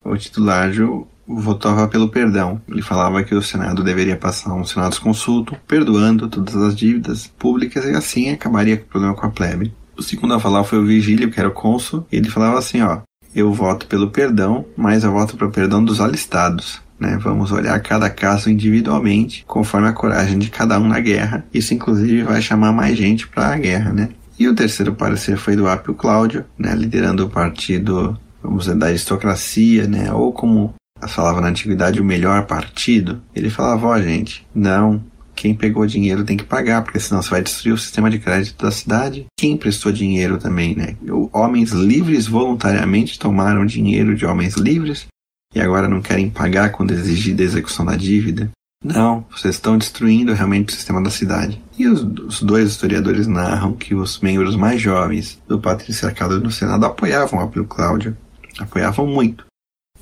O 0.03 0.15
Titulágio 0.17 1.07
votava 1.27 1.87
pelo 1.87 2.09
perdão. 2.09 2.61
Ele 2.67 2.81
falava 2.81 3.23
que 3.23 3.33
o 3.33 3.41
Senado 3.41 3.83
deveria 3.83 4.17
passar 4.17 4.53
um 4.53 4.63
Senado 4.63 4.99
consulto, 5.01 5.55
perdoando 5.67 6.29
todas 6.29 6.55
as 6.55 6.75
dívidas 6.75 7.27
públicas 7.27 7.85
e 7.85 7.89
assim 7.89 8.29
acabaria 8.29 8.77
com 8.77 8.83
o 8.83 8.87
problema 8.87 9.15
com 9.15 9.25
a 9.25 9.31
plebe. 9.31 9.73
O 9.97 10.03
segundo 10.03 10.33
a 10.33 10.39
falar 10.39 10.63
foi 10.63 10.79
o 10.79 10.85
Vigílio, 10.85 11.31
que 11.31 11.39
era 11.39 11.49
o 11.49 11.53
cônsul, 11.53 12.05
e 12.11 12.17
ele 12.17 12.29
falava 12.29 12.59
assim, 12.59 12.81
ó, 12.81 12.99
eu 13.33 13.51
voto 13.51 13.87
pelo 13.87 14.09
perdão, 14.09 14.65
mas 14.75 15.03
eu 15.03 15.11
voto 15.11 15.37
pelo 15.37 15.51
perdão 15.51 15.83
dos 15.83 16.01
alistados. 16.01 16.81
Né? 16.99 17.17
Vamos 17.21 17.51
olhar 17.51 17.79
cada 17.81 18.09
caso 18.09 18.49
individualmente, 18.49 19.43
conforme 19.47 19.87
a 19.87 19.93
coragem 19.93 20.39
de 20.39 20.49
cada 20.49 20.79
um 20.79 20.87
na 20.87 20.99
guerra. 20.99 21.45
Isso, 21.53 21.73
inclusive, 21.73 22.23
vai 22.23 22.41
chamar 22.41 22.71
mais 22.71 22.97
gente 22.97 23.27
para 23.27 23.47
a 23.47 23.57
guerra. 23.57 23.91
Né? 23.91 24.09
E 24.39 24.47
o 24.47 24.55
terceiro 24.55 24.93
parecer 24.93 25.37
foi 25.37 25.55
do 25.55 25.67
Apio 25.67 25.93
Cláudio, 25.93 26.45
né? 26.57 26.73
liderando 26.75 27.25
o 27.25 27.29
partido, 27.29 28.17
vamos 28.41 28.65
dizer, 28.65 28.77
da 28.77 28.87
aristocracia, 28.87 29.87
né? 29.87 30.11
ou 30.13 30.31
como 30.31 30.73
falava 31.07 31.41
na 31.41 31.49
antiguidade, 31.49 31.99
o 31.99 32.05
melhor 32.05 32.45
partido. 32.45 33.21
Ele 33.35 33.49
falava: 33.49 33.87
ó, 33.87 34.01
gente, 34.01 34.45
não, 34.53 35.03
quem 35.35 35.53
pegou 35.53 35.85
dinheiro 35.85 36.23
tem 36.23 36.37
que 36.37 36.43
pagar, 36.43 36.83
porque 36.83 36.99
senão 36.99 37.21
você 37.21 37.29
vai 37.29 37.43
destruir 37.43 37.73
o 37.73 37.77
sistema 37.77 38.09
de 38.09 38.19
crédito 38.19 38.63
da 38.63 38.71
cidade. 38.71 39.25
Quem 39.37 39.57
prestou 39.57 39.91
dinheiro 39.91 40.37
também, 40.37 40.75
né? 40.75 40.95
Homens 41.31 41.71
livres 41.71 42.27
voluntariamente 42.27 43.19
tomaram 43.19 43.65
dinheiro 43.65 44.15
de 44.15 44.25
homens 44.25 44.55
livres 44.55 45.07
e 45.53 45.61
agora 45.61 45.87
não 45.87 46.01
querem 46.01 46.29
pagar 46.29 46.71
quando 46.71 46.91
exigida 46.91 47.43
a 47.43 47.45
execução 47.45 47.85
da 47.85 47.95
dívida. 47.95 48.49
Não, 48.83 49.25
vocês 49.31 49.55
estão 49.55 49.77
destruindo 49.77 50.33
realmente 50.33 50.69
o 50.69 50.75
sistema 50.75 51.01
da 51.01 51.09
cidade. 51.09 51.59
E 51.77 51.87
os, 51.87 52.01
os, 52.01 52.41
dois 52.43 52.69
historiadores 52.69 53.25
narram 53.25 53.73
que 53.73 53.95
os 53.95 54.19
membros 54.19 54.55
mais 54.55 54.79
jovens 54.79 55.41
do 55.47 55.59
patriciarcado 55.59 56.39
no 56.39 56.51
Senado 56.51 56.85
apoiavam 56.85 57.39
Apio 57.39 57.65
Cláudio, 57.65 58.15
apoiavam 58.59 59.07
muito. 59.07 59.45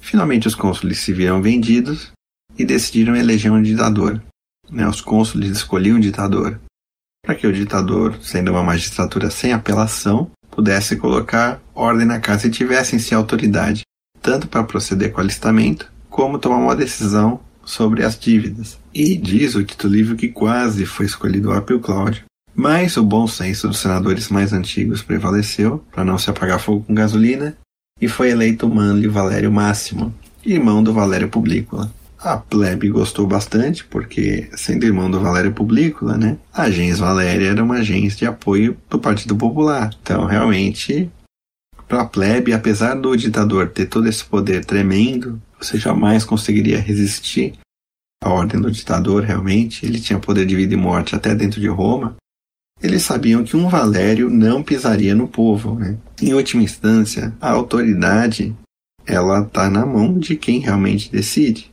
Finalmente 0.02 0.48
os 0.48 0.56
cônsules 0.56 1.00
se 1.00 1.14
viram 1.14 1.42
vendidos 1.42 2.12
e 2.58 2.66
decidiram 2.66 3.16
eleger 3.16 3.52
um 3.52 3.62
ditador. 3.62 4.22
Né, 4.70 4.88
os 4.88 5.02
cônsules 5.02 5.52
escolhiam 5.52 5.98
um 5.98 6.00
ditador, 6.00 6.60
para 7.24 7.36
que 7.36 7.48
o 7.48 7.54
ditador, 7.54 8.18
sendo 8.22 8.52
uma 8.52 8.64
magistratura 8.64 9.30
sem 9.30 9.54
apelação, 9.54 10.30
pudesse 10.50 10.98
colocar 10.98 11.62
ordem 11.74 12.06
na 12.06 12.20
casa 12.20 12.48
e 12.48 12.52
tivesse 12.52 12.96
em 12.96 13.00
si 13.00 13.14
autoridade, 13.16 13.84
tanto 14.22 14.48
para 14.48 14.64
proceder 14.64 15.12
com 15.12 15.20
o 15.20 15.22
alistamento, 15.22 15.92
como 16.10 16.38
tomar 16.38 16.58
uma 16.58 16.76
decisão 16.76 17.40
sobre 17.66 18.04
as 18.04 18.18
dívidas. 18.18 18.78
E 18.94 19.18
diz 19.18 19.56
o 19.56 19.64
Tito 19.64 19.88
Livre 19.88 20.16
que 20.16 20.28
quase 20.28 20.86
foi 20.86 21.06
escolhido 21.06 21.50
o 21.50 21.54
Apio 21.54 21.80
Cláudio. 21.80 22.26
Mas 22.56 22.98
o 22.98 23.04
bom 23.04 23.26
senso 23.26 23.68
dos 23.68 23.80
senadores 23.80 24.30
mais 24.30 24.54
antigos 24.54 25.02
prevaleceu 25.02 25.84
para 25.92 26.06
não 26.06 26.20
se 26.20 26.30
apagar 26.30 26.60
fogo 26.60 26.84
com 26.86 26.94
gasolina 26.94 27.58
e 28.00 28.08
foi 28.08 28.30
eleito 28.30 28.70
Manlio 28.70 29.12
Valério 29.12 29.52
Máximo, 29.52 30.14
irmão 30.46 30.84
do 30.84 30.94
Valério 30.94 31.30
Publícola. 31.30 31.92
A 32.24 32.38
plebe 32.38 32.88
gostou 32.88 33.28
bastante, 33.28 33.84
porque, 33.84 34.50
sendo 34.56 34.86
irmão 34.86 35.12
do 35.12 35.20
Valério 35.20 35.52
Publícola, 35.52 36.18
né, 36.18 36.38
a 36.54 36.72
gens 36.72 36.98
Valéria 36.98 37.50
era 37.50 37.62
uma 37.62 37.84
gens 37.84 38.16
de 38.16 38.26
apoio 38.26 38.78
do 38.90 38.98
Partido 38.98 39.36
Popular. 39.36 39.94
Então, 40.02 40.26
realmente, 40.26 41.12
para 41.86 42.04
a 42.04 42.06
plebe, 42.06 42.54
apesar 42.54 42.96
do 42.96 43.14
ditador 43.18 43.72
ter 43.72 43.88
todo 43.88 44.08
esse 44.08 44.24
poder 44.24 44.64
tremendo, 44.64 45.42
você 45.60 45.78
jamais 45.78 46.24
conseguiria 46.24 46.80
resistir 46.80 47.56
à 48.24 48.30
ordem 48.30 48.62
do 48.62 48.72
ditador, 48.72 49.24
realmente. 49.24 49.86
Ele 49.86 50.00
tinha 50.00 50.18
poder 50.18 50.46
de 50.46 50.56
vida 50.56 50.74
e 50.74 50.78
morte 50.78 51.18
até 51.18 51.36
dentro 51.36 51.60
de 51.60 51.68
Roma. 51.68 52.16
Eles 52.82 53.04
sabiam 53.04 53.44
que 53.44 53.58
um 53.58 53.68
Valério 53.68 54.30
não 54.30 54.64
pisaria 54.64 55.14
no 55.14 55.28
povo. 55.28 55.76
Né? 55.76 55.98
Em 56.22 56.34
última 56.34 56.64
instância, 56.64 57.34
a 57.42 57.52
autoridade 57.52 58.56
ela 59.06 59.42
está 59.42 59.70
na 59.70 59.86
mão 59.86 60.18
de 60.18 60.38
quem 60.38 60.62
realmente 60.62 61.12
decide. 61.12 61.73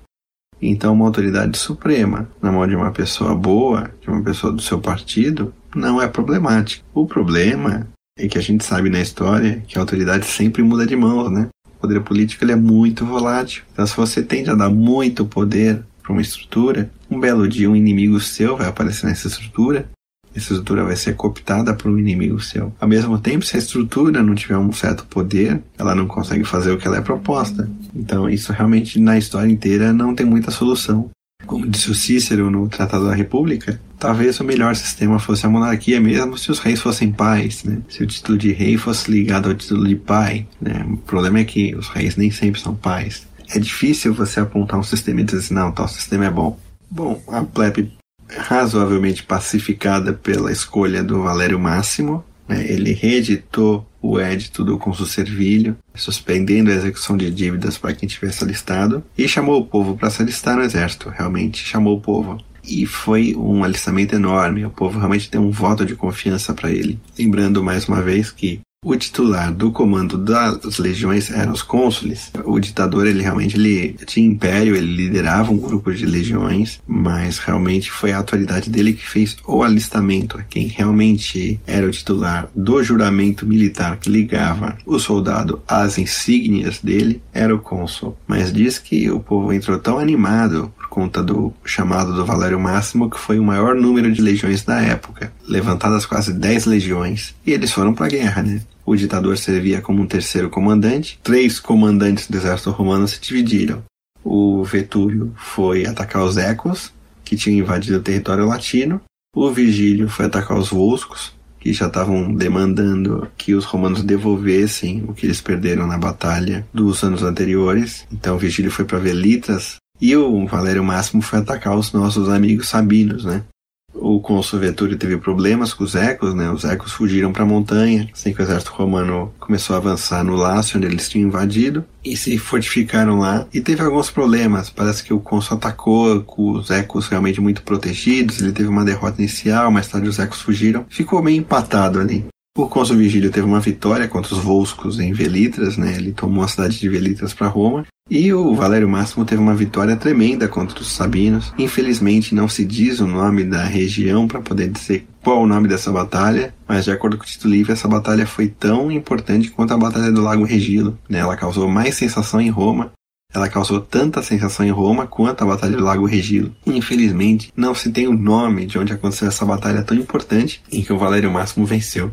Então, 0.61 0.93
uma 0.93 1.07
autoridade 1.07 1.57
suprema 1.57 2.29
na 2.41 2.53
mão 2.53 2.67
de 2.67 2.77
uma 2.77 2.91
pessoa 2.91 3.35
boa, 3.35 3.91
de 4.01 4.09
uma 4.09 4.23
pessoa 4.23 4.53
do 4.53 4.61
seu 4.61 4.79
partido, 4.79 5.55
não 5.75 6.01
é 6.01 6.07
problemático. 6.07 6.85
O 6.93 7.07
problema 7.07 7.89
é 8.19 8.29
que 8.29 8.37
a 8.37 8.43
gente 8.43 8.65
sabe 8.65 8.91
na 8.91 9.01
história 9.01 9.63
que 9.67 9.79
a 9.79 9.81
autoridade 9.81 10.27
sempre 10.27 10.63
muda 10.63 10.87
de 10.87 10.97
mãos, 10.97 11.31
né? 11.31 11.49
O 11.67 11.81
poder 11.81 12.01
político 12.03 12.45
ele 12.45 12.53
é 12.53 12.57
muito 12.57 13.07
volátil. 13.07 13.63
Então, 13.73 13.87
se 13.87 13.97
você 13.97 14.23
tende 14.23 14.51
a 14.51 14.55
dar 14.55 14.69
muito 14.69 15.25
poder 15.25 15.83
para 16.03 16.13
uma 16.13 16.21
estrutura, 16.21 16.91
um 17.11 17.19
belo 17.19 17.49
dia 17.49 17.71
um 17.71 17.77
inimigo 17.77 18.21
seu 18.21 18.57
vai 18.57 18.69
aparecer 18.69 19.07
nessa 19.07 19.29
estrutura 19.29 19.89
essa 20.35 20.53
estrutura 20.53 20.85
vai 20.85 20.97
ser 20.97 21.15
cooptada 21.17 21.75
por 21.75 21.91
um 21.91 21.99
inimigo 21.99 22.41
seu. 22.41 22.73
Ao 22.81 22.89
mesmo 22.89 23.19
tempo, 23.19 23.45
se 23.45 23.57
a 23.57 23.59
estrutura 23.59 24.23
não 24.23 24.35
tiver 24.35 24.57
um 24.57 24.73
certo 24.73 25.05
poder, 25.07 25.61
ela 25.79 25.95
não 25.95 26.07
consegue 26.07 26.45
fazer 26.45 26.71
o 26.71 26.79
que 26.79 26.87
ela 26.87 26.99
é 26.99 27.01
proposta. 27.01 27.69
Então, 27.95 28.29
isso 28.29 28.53
realmente 28.53 29.01
na 29.01 29.19
história 29.19 29.51
inteira 29.51 29.93
não 29.93 30.15
tem 30.15 30.27
muita 30.27 30.51
solução. 30.51 31.11
Como 31.47 31.67
disse 31.67 31.91
o 31.91 31.95
Cícero 31.95 32.51
no 32.51 32.69
Tratado 32.69 33.07
da 33.07 33.15
República, 33.15 33.81
talvez 33.99 34.39
o 34.39 34.45
melhor 34.45 34.77
sistema 34.77 35.19
fosse 35.19 35.47
a 35.47 35.49
monarquia 35.49 36.01
mesmo 36.01 36.37
se 36.37 36.51
os 36.51 36.59
reis 36.59 36.81
fossem 36.81 37.11
pais, 37.11 37.65
né? 37.65 37.79
Se 37.89 38.03
o 38.03 38.07
título 38.07 38.39
de 38.39 38.53
rei 38.53 38.77
fosse 38.77 39.11
ligado 39.11 39.49
ao 39.49 39.55
título 39.55 39.89
de 39.89 39.97
pai, 39.97 40.47
né? 40.61 40.87
O 40.89 40.99
problema 40.99 41.41
é 41.41 41.45
que 41.45 41.75
os 41.75 41.89
reis 41.89 42.17
nem 42.17 42.31
sempre 42.31 42.61
são 42.61 42.75
pais. 42.75 43.27
É 43.49 43.59
difícil 43.59 44.15
você 44.15 44.39
apontar 44.39 44.79
um 44.79 44.83
sistema 44.83 45.23
e 45.23 45.25
dizer 45.25 45.39
assim, 45.39 45.55
não, 45.55 45.73
tal 45.73 45.89
sistema 45.89 46.27
é 46.27 46.31
bom. 46.31 46.57
Bom, 46.89 47.21
a 47.29 47.43
plebe 47.43 47.91
razoavelmente 48.37 49.23
pacificada 49.23 50.13
pela 50.13 50.53
escolha 50.53 51.03
do 51.03 51.23
Valério 51.23 51.59
Máximo. 51.59 52.25
Né? 52.49 52.65
Ele 52.69 52.93
reeditou 52.93 53.87
o 54.03 54.19
édito 54.19 54.65
do 54.65 54.79
Consul 54.79 55.07
Servilho, 55.07 55.77
suspendendo 55.95 56.71
a 56.71 56.75
execução 56.75 57.17
de 57.17 57.31
dívidas 57.31 57.77
para 57.77 57.95
quem 57.95 58.09
tivesse 58.09 58.43
alistado, 58.43 59.05
e 59.17 59.29
chamou 59.29 59.61
o 59.61 59.67
povo 59.67 59.97
para 59.97 60.11
se 60.11 60.23
alistar 60.23 60.57
no 60.57 60.63
exército, 60.63 61.11
realmente 61.11 61.65
chamou 61.65 61.97
o 61.97 62.01
povo. 62.01 62.43
E 62.65 62.87
foi 62.87 63.35
um 63.35 63.65
alistamento 63.65 64.15
enorme, 64.15 64.65
o 64.65 64.71
povo 64.71 64.99
realmente 64.99 65.31
deu 65.31 65.41
um 65.41 65.51
voto 65.51 65.85
de 65.85 65.95
confiança 65.95 66.53
para 66.55 66.71
ele. 66.71 66.99
Lembrando 67.19 67.63
mais 67.63 67.87
uma 67.89 68.03
vez 68.03 68.31
que 68.31 68.61
o 68.83 68.97
titular 68.97 69.53
do 69.53 69.71
comando 69.71 70.17
das 70.17 70.79
legiões 70.79 71.31
eram 71.31 71.53
os 71.53 71.63
cônsules. 71.63 72.33
O 72.47 72.59
ditador, 72.59 73.07
ele 73.07 73.23
realmente 73.23 73.55
ele 73.55 73.95
tinha 74.07 74.27
império, 74.27 74.75
ele 74.75 74.97
liderava 74.97 75.53
um 75.53 75.59
grupo 75.59 75.93
de 75.93 76.07
legiões, 76.07 76.81
mas 76.89 77.39
realmente 77.39 77.91
foi 77.93 78.11
a 78.11 78.17
autoridade 78.17 78.71
dele 78.71 78.95
que 78.95 79.07
fez 79.07 79.37
o 79.47 79.63
alistamento. 79.63 80.43
Quem 80.49 80.67
realmente 80.67 81.61
era 81.67 81.87
o 81.87 81.91
titular 81.91 82.49
do 82.55 82.83
juramento 82.83 83.45
militar 83.45 83.99
que 83.99 84.09
ligava 84.09 84.79
o 84.87 84.99
soldado 84.99 85.61
às 85.69 85.99
insígnias 85.99 86.79
dele 86.79 87.23
era 87.35 87.55
o 87.55 87.59
cônsul. 87.59 88.17
Mas 88.27 88.51
diz 88.51 88.79
que 88.79 89.11
o 89.11 89.21
povo 89.21 89.53
entrou 89.53 89.79
tão 89.79 89.99
animado 89.99 90.73
conta 90.91 91.23
do 91.23 91.55
chamado 91.65 92.13
do 92.13 92.27
Valério 92.27 92.59
Máximo, 92.61 93.09
que 93.09 93.19
foi 93.19 93.39
o 93.39 93.45
maior 93.45 93.75
número 93.75 94.13
de 94.13 94.21
legiões 94.21 94.63
da 94.65 94.83
época, 94.83 95.33
levantadas 95.49 96.05
quase 96.05 96.33
10 96.33 96.67
legiões, 96.67 97.35
e 97.47 97.53
eles 97.53 97.71
foram 97.71 97.95
para 97.95 98.07
a 98.07 98.11
guerra, 98.11 98.43
né? 98.43 98.61
O 98.85 98.97
ditador 98.97 99.39
servia 99.39 99.81
como 99.81 100.03
um 100.03 100.07
terceiro 100.07 100.51
comandante. 100.51 101.19
Três 101.23 101.61
comandantes 101.61 102.29
do 102.29 102.37
exército 102.37 102.71
romano 102.71 103.07
se 103.07 103.21
dividiram. 103.21 103.85
O 104.25 104.65
Vetúrio 104.65 105.33
foi 105.37 105.87
atacar 105.87 106.25
os 106.25 106.37
Ecos, 106.37 106.93
que 107.25 107.37
tinham 107.37 107.61
invadido 107.61 107.99
o 107.99 108.03
território 108.03 108.47
latino. 108.47 109.01
O 109.35 109.51
Vigílio 109.51 110.09
foi 110.09 110.27
atacar 110.27 110.59
os 110.59 110.71
Volscos, 110.71 111.33
que 111.61 111.73
já 111.73 111.87
estavam 111.87 112.35
demandando 112.35 113.29
que 113.37 113.55
os 113.55 113.65
romanos 113.65 114.03
devolvessem 114.03 115.05
o 115.07 115.15
que 115.15 115.27
eles 115.27 115.41
perderam 115.41 115.87
na 115.87 115.99
batalha 115.99 116.67
dos 116.75 117.05
anos 117.05 117.23
anteriores. 117.23 118.05
Então 118.11 118.39
Vigílio 118.39 118.71
foi 118.71 118.85
para 118.85 118.99
Velitas 118.99 119.77
e 120.01 120.17
o 120.17 120.47
Valério 120.47 120.83
Máximo 120.83 121.23
foi 121.23 121.41
atacar 121.41 121.77
os 121.77 121.93
nossos 121.93 122.29
amigos 122.29 122.69
sabinos, 122.69 123.25
né? 123.25 123.45
O 123.93 124.21
cônsul 124.21 124.61
Vetúrio 124.61 124.97
teve 124.97 125.19
problemas 125.19 125.75
com 125.75 125.83
os 125.83 125.95
ecos, 125.95 126.33
né? 126.33 126.51
Os 126.51 126.65
ecos 126.65 126.93
fugiram 126.93 127.33
para 127.33 127.43
a 127.43 127.47
montanha, 127.47 128.09
assim 128.13 128.33
que 128.33 128.41
o 128.41 128.45
exército 128.45 128.73
romano 128.73 129.33
começou 129.39 129.75
a 129.75 129.79
avançar 129.79 130.25
no 130.25 130.37
Lácio, 130.37 130.79
onde 130.79 130.87
eles 130.87 131.09
tinham 131.09 131.29
invadido, 131.29 131.85
e 132.05 132.17
se 132.17 132.39
fortificaram 132.39 133.19
lá. 133.19 133.47
E 133.53 133.61
teve 133.61 133.83
alguns 133.83 134.11
problemas. 134.11 134.71
Parece 134.71 135.03
que 135.03 135.13
o 135.13 135.21
cônsul 135.21 135.57
atacou 135.57 136.23
com 136.23 136.53
os 136.53 136.71
ecos 136.71 137.09
realmente 137.09 137.41
muito 137.41 137.63
protegidos, 137.63 138.41
ele 138.41 138.53
teve 138.53 138.69
uma 138.69 138.85
derrota 138.85 139.21
inicial, 139.21 139.71
mais 139.71 139.89
tarde 139.89 140.09
os 140.09 140.19
ecos 140.19 140.41
fugiram. 140.41 140.87
Ficou 140.89 141.23
meio 141.23 141.39
empatado 141.39 142.01
ali. 142.01 142.25
O 142.61 142.69
cônsul 142.69 142.97
Vigílio 142.97 143.31
teve 143.31 143.47
uma 143.47 143.59
vitória 143.59 144.07
contra 144.07 144.35
os 144.35 144.41
Volscos 144.43 145.01
em 145.01 145.15
Velitras, 145.15 145.79
né? 145.79 145.95
Ele 145.97 146.13
tomou 146.13 146.45
a 146.45 146.49
cidade 146.49 146.79
de 146.79 146.91
Velitras 146.91 147.33
para 147.33 147.49
Roma. 147.49 147.87
E 148.11 148.35
o 148.35 148.55
Valério 148.55 148.87
Máximo 148.87 149.25
teve 149.25 149.41
uma 149.41 149.55
vitória 149.55 149.97
tremenda 149.97 150.47
contra 150.47 150.79
os 150.79 150.93
Sabinos. 150.93 151.55
Infelizmente 151.57 152.35
não 152.35 152.51
se 152.51 152.63
diz 152.67 153.01
o 153.01 153.07
nome 153.07 153.45
da 153.45 153.65
região 153.65 154.29
para 154.29 154.43
poder 154.43 154.69
dizer 154.69 155.07
qual 155.23 155.43
o 155.43 155.47
nome 155.47 155.69
dessa 155.69 155.91
batalha, 155.91 156.55
mas 156.69 156.85
de 156.85 156.91
acordo 156.91 157.17
com 157.17 157.25
o 157.25 157.27
título 157.27 157.55
livre, 157.55 157.73
essa 157.73 157.89
batalha 157.89 158.27
foi 158.27 158.49
tão 158.49 158.93
importante 158.93 159.51
quanto 159.51 159.73
a 159.73 159.79
Batalha 159.79 160.13
do 160.13 160.21
Lago 160.21 160.45
Regilo. 160.45 160.99
Né? 161.09 161.21
Ela 161.21 161.39
causou 161.39 161.67
mais 161.67 161.95
sensação 161.95 162.43
em 162.43 162.51
Roma 162.51 162.93
ela 163.33 163.49
causou 163.49 163.81
tanta 163.81 164.23
sensação 164.23 164.67
em 164.67 164.71
Roma 164.71 165.07
quanto 165.07 165.43
a 165.43 165.47
Batalha 165.47 165.77
do 165.77 165.85
Lago 165.85 166.05
Regilo. 166.05 166.53
Infelizmente, 166.67 167.53
não 167.57 167.75
se 167.75 167.91
tem 167.93 168.09
o 168.09 168.13
nome 168.13 168.67
de 168.67 168.77
onde 168.77 168.93
aconteceu 168.93 169.29
essa 169.29 169.47
batalha 169.47 169.83
tão 169.83 169.97
importante 169.97 170.61
em 170.71 170.83
que 170.83 170.93
o 170.93 170.99
Valério 170.99 171.31
Máximo 171.31 171.65
venceu. 171.65 172.11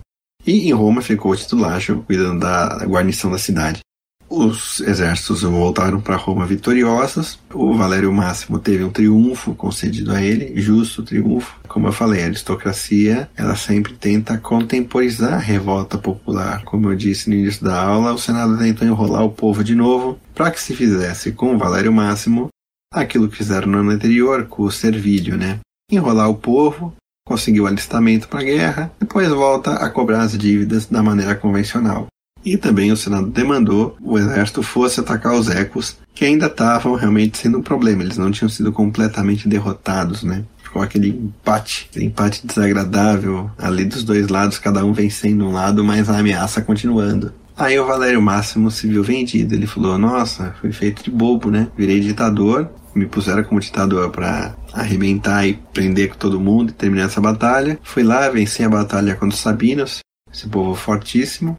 E 0.47 0.69
em 0.69 0.71
Roma 0.71 1.01
ficou 1.01 1.33
o 1.33 1.35
titulágio 1.35 2.01
cuidando 2.07 2.39
da 2.39 2.85
guarnição 2.85 3.29
da 3.29 3.37
cidade. 3.37 3.81
Os 4.29 4.81
exércitos 4.81 5.41
voltaram 5.43 6.01
para 6.01 6.15
Roma 6.15 6.45
vitoriosos. 6.45 7.39
O 7.53 7.73
Valério 7.73 8.11
Máximo 8.11 8.59
teve 8.59 8.83
um 8.83 8.89
triunfo 8.89 9.53
concedido 9.55 10.13
a 10.13 10.21
ele, 10.21 10.59
justo 10.59 11.03
triunfo. 11.03 11.59
Como 11.67 11.87
eu 11.87 11.93
falei, 11.93 12.23
a 12.23 12.25
aristocracia 12.25 13.29
ela 13.35 13.55
sempre 13.55 13.93
tenta 13.93 14.37
contemporizar 14.37 15.33
a 15.33 15.37
revolta 15.37 15.97
popular. 15.97 16.63
Como 16.63 16.89
eu 16.89 16.95
disse 16.95 17.29
no 17.29 17.35
início 17.35 17.63
da 17.63 17.81
aula, 17.81 18.13
o 18.13 18.17
Senado 18.17 18.57
tentou 18.57 18.87
enrolar 18.87 19.23
o 19.23 19.31
povo 19.31 19.63
de 19.63 19.75
novo 19.75 20.19
para 20.33 20.51
que 20.51 20.61
se 20.61 20.75
fizesse 20.75 21.31
com 21.31 21.55
o 21.55 21.57
Valério 21.57 21.91
Máximo 21.91 22.47
aquilo 22.93 23.29
que 23.29 23.37
fizeram 23.37 23.67
no 23.67 23.79
ano 23.79 23.91
anterior 23.91 24.45
com 24.45 24.63
o 24.63 24.71
Servílio, 24.71 25.37
né? 25.37 25.59
Enrolar 25.91 26.29
o 26.29 26.35
povo, 26.35 26.93
conseguir 27.27 27.61
o 27.61 27.67
alistamento 27.67 28.27
para 28.27 28.39
a 28.39 28.43
guerra, 28.43 28.91
depois 28.99 29.27
volta 29.29 29.73
a 29.73 29.89
cobrar 29.89 30.21
as 30.21 30.37
dívidas 30.37 30.85
da 30.85 31.03
maneira 31.03 31.35
convencional. 31.35 32.07
E 32.45 32.55
também 32.55 32.91
o 32.91 32.97
Senado 32.97 33.27
demandou 33.27 33.97
o 34.01 34.17
exército 34.17 34.63
fosse 34.63 35.01
atacar 35.01 35.33
os 35.33 35.49
ecos, 35.49 35.97
que 36.15 36.23
ainda 36.23 36.45
estavam 36.45 36.95
realmente 36.95 37.37
sendo 37.37 37.57
um 37.57 37.61
problema, 37.61 38.03
eles 38.03 38.17
não 38.17 38.31
tinham 38.31 38.47
sido 38.47 38.71
completamente 38.71 39.49
derrotados, 39.49 40.23
né? 40.23 40.43
Ficou 40.63 40.81
aquele 40.81 41.09
empate, 41.09 41.87
aquele 41.89 42.05
empate 42.05 42.47
desagradável 42.47 43.51
ali 43.57 43.83
dos 43.85 44.03
dois 44.03 44.27
lados, 44.29 44.59
cada 44.59 44.85
um 44.85 44.93
vencendo 44.93 45.45
um 45.45 45.51
lado, 45.51 45.83
mas 45.83 46.09
a 46.09 46.19
ameaça 46.19 46.61
continuando. 46.61 47.33
Aí 47.57 47.79
o 47.79 47.85
Valério 47.87 48.21
Máximo 48.21 48.69
se 48.69 48.87
viu 48.87 49.03
vendido. 49.03 49.55
Ele 49.55 49.65
falou: 49.65 49.97
Nossa, 49.97 50.55
fui 50.61 50.71
feito 50.71 51.03
de 51.03 51.09
bobo, 51.09 51.49
né? 51.49 51.71
Virei 51.75 51.99
ditador, 51.99 52.69
me 52.93 53.07
puseram 53.07 53.43
como 53.43 53.59
ditador 53.59 54.11
para 54.11 54.55
arrebentar 54.73 55.47
e 55.47 55.55
prender 55.73 56.09
com 56.09 56.17
todo 56.17 56.39
mundo 56.39 56.69
e 56.69 56.73
terminar 56.73 57.05
essa 57.05 57.19
batalha. 57.19 57.79
Fui 57.81 58.03
lá, 58.03 58.29
venci 58.29 58.63
a 58.63 58.69
batalha 58.69 59.15
contra 59.15 59.35
os 59.35 59.41
Sabinos, 59.41 59.99
esse 60.31 60.47
povo 60.47 60.75
fortíssimo. 60.75 61.55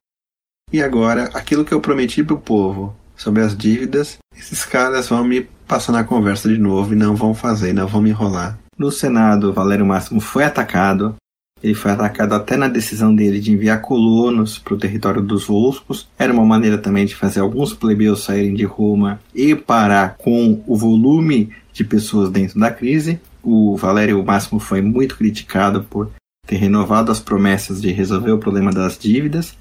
E 0.72 0.82
agora, 0.82 1.30
aquilo 1.34 1.64
que 1.64 1.72
eu 1.72 1.80
prometi 1.80 2.22
pro 2.22 2.38
povo 2.38 2.94
sobre 3.16 3.42
as 3.42 3.56
dívidas, 3.56 4.18
esses 4.36 4.64
caras 4.64 5.08
vão 5.08 5.24
me 5.24 5.48
passar 5.66 5.92
na 5.92 6.04
conversa 6.04 6.48
de 6.48 6.58
novo 6.58 6.92
e 6.92 6.96
não 6.96 7.16
vão 7.16 7.34
fazer, 7.34 7.72
não 7.72 7.88
vão 7.88 8.02
me 8.02 8.10
enrolar. 8.10 8.58
No 8.78 8.92
Senado, 8.92 9.52
Valério 9.52 9.84
Máximo 9.84 10.20
foi 10.20 10.44
atacado. 10.44 11.16
Ele 11.62 11.74
foi 11.74 11.90
atacado 11.90 12.34
até 12.34 12.56
na 12.56 12.68
decisão 12.68 13.14
dele 13.14 13.40
de 13.40 13.52
enviar 13.52 13.80
colonos 13.80 14.58
para 14.58 14.74
o 14.74 14.78
território 14.78 15.22
dos 15.22 15.46
Volscos. 15.46 16.08
Era 16.18 16.32
uma 16.32 16.44
maneira 16.44 16.78
também 16.78 17.06
de 17.06 17.14
fazer 17.14 17.40
alguns 17.40 17.74
plebeus 17.74 18.24
saírem 18.24 18.54
de 18.54 18.64
Roma 18.64 19.20
e 19.34 19.54
parar 19.54 20.16
com 20.16 20.62
o 20.66 20.76
volume 20.76 21.50
de 21.72 21.84
pessoas 21.84 22.30
dentro 22.30 22.58
da 22.58 22.70
crise. 22.70 23.20
O 23.42 23.76
Valério 23.76 24.22
Máximo 24.24 24.60
foi 24.60 24.82
muito 24.82 25.16
criticado 25.16 25.84
por 25.84 26.10
ter 26.46 26.56
renovado 26.56 27.12
as 27.12 27.20
promessas 27.20 27.80
de 27.80 27.90
resolver 27.92 28.32
o 28.32 28.38
problema 28.38 28.72
das 28.72 28.98
dívidas 28.98 29.56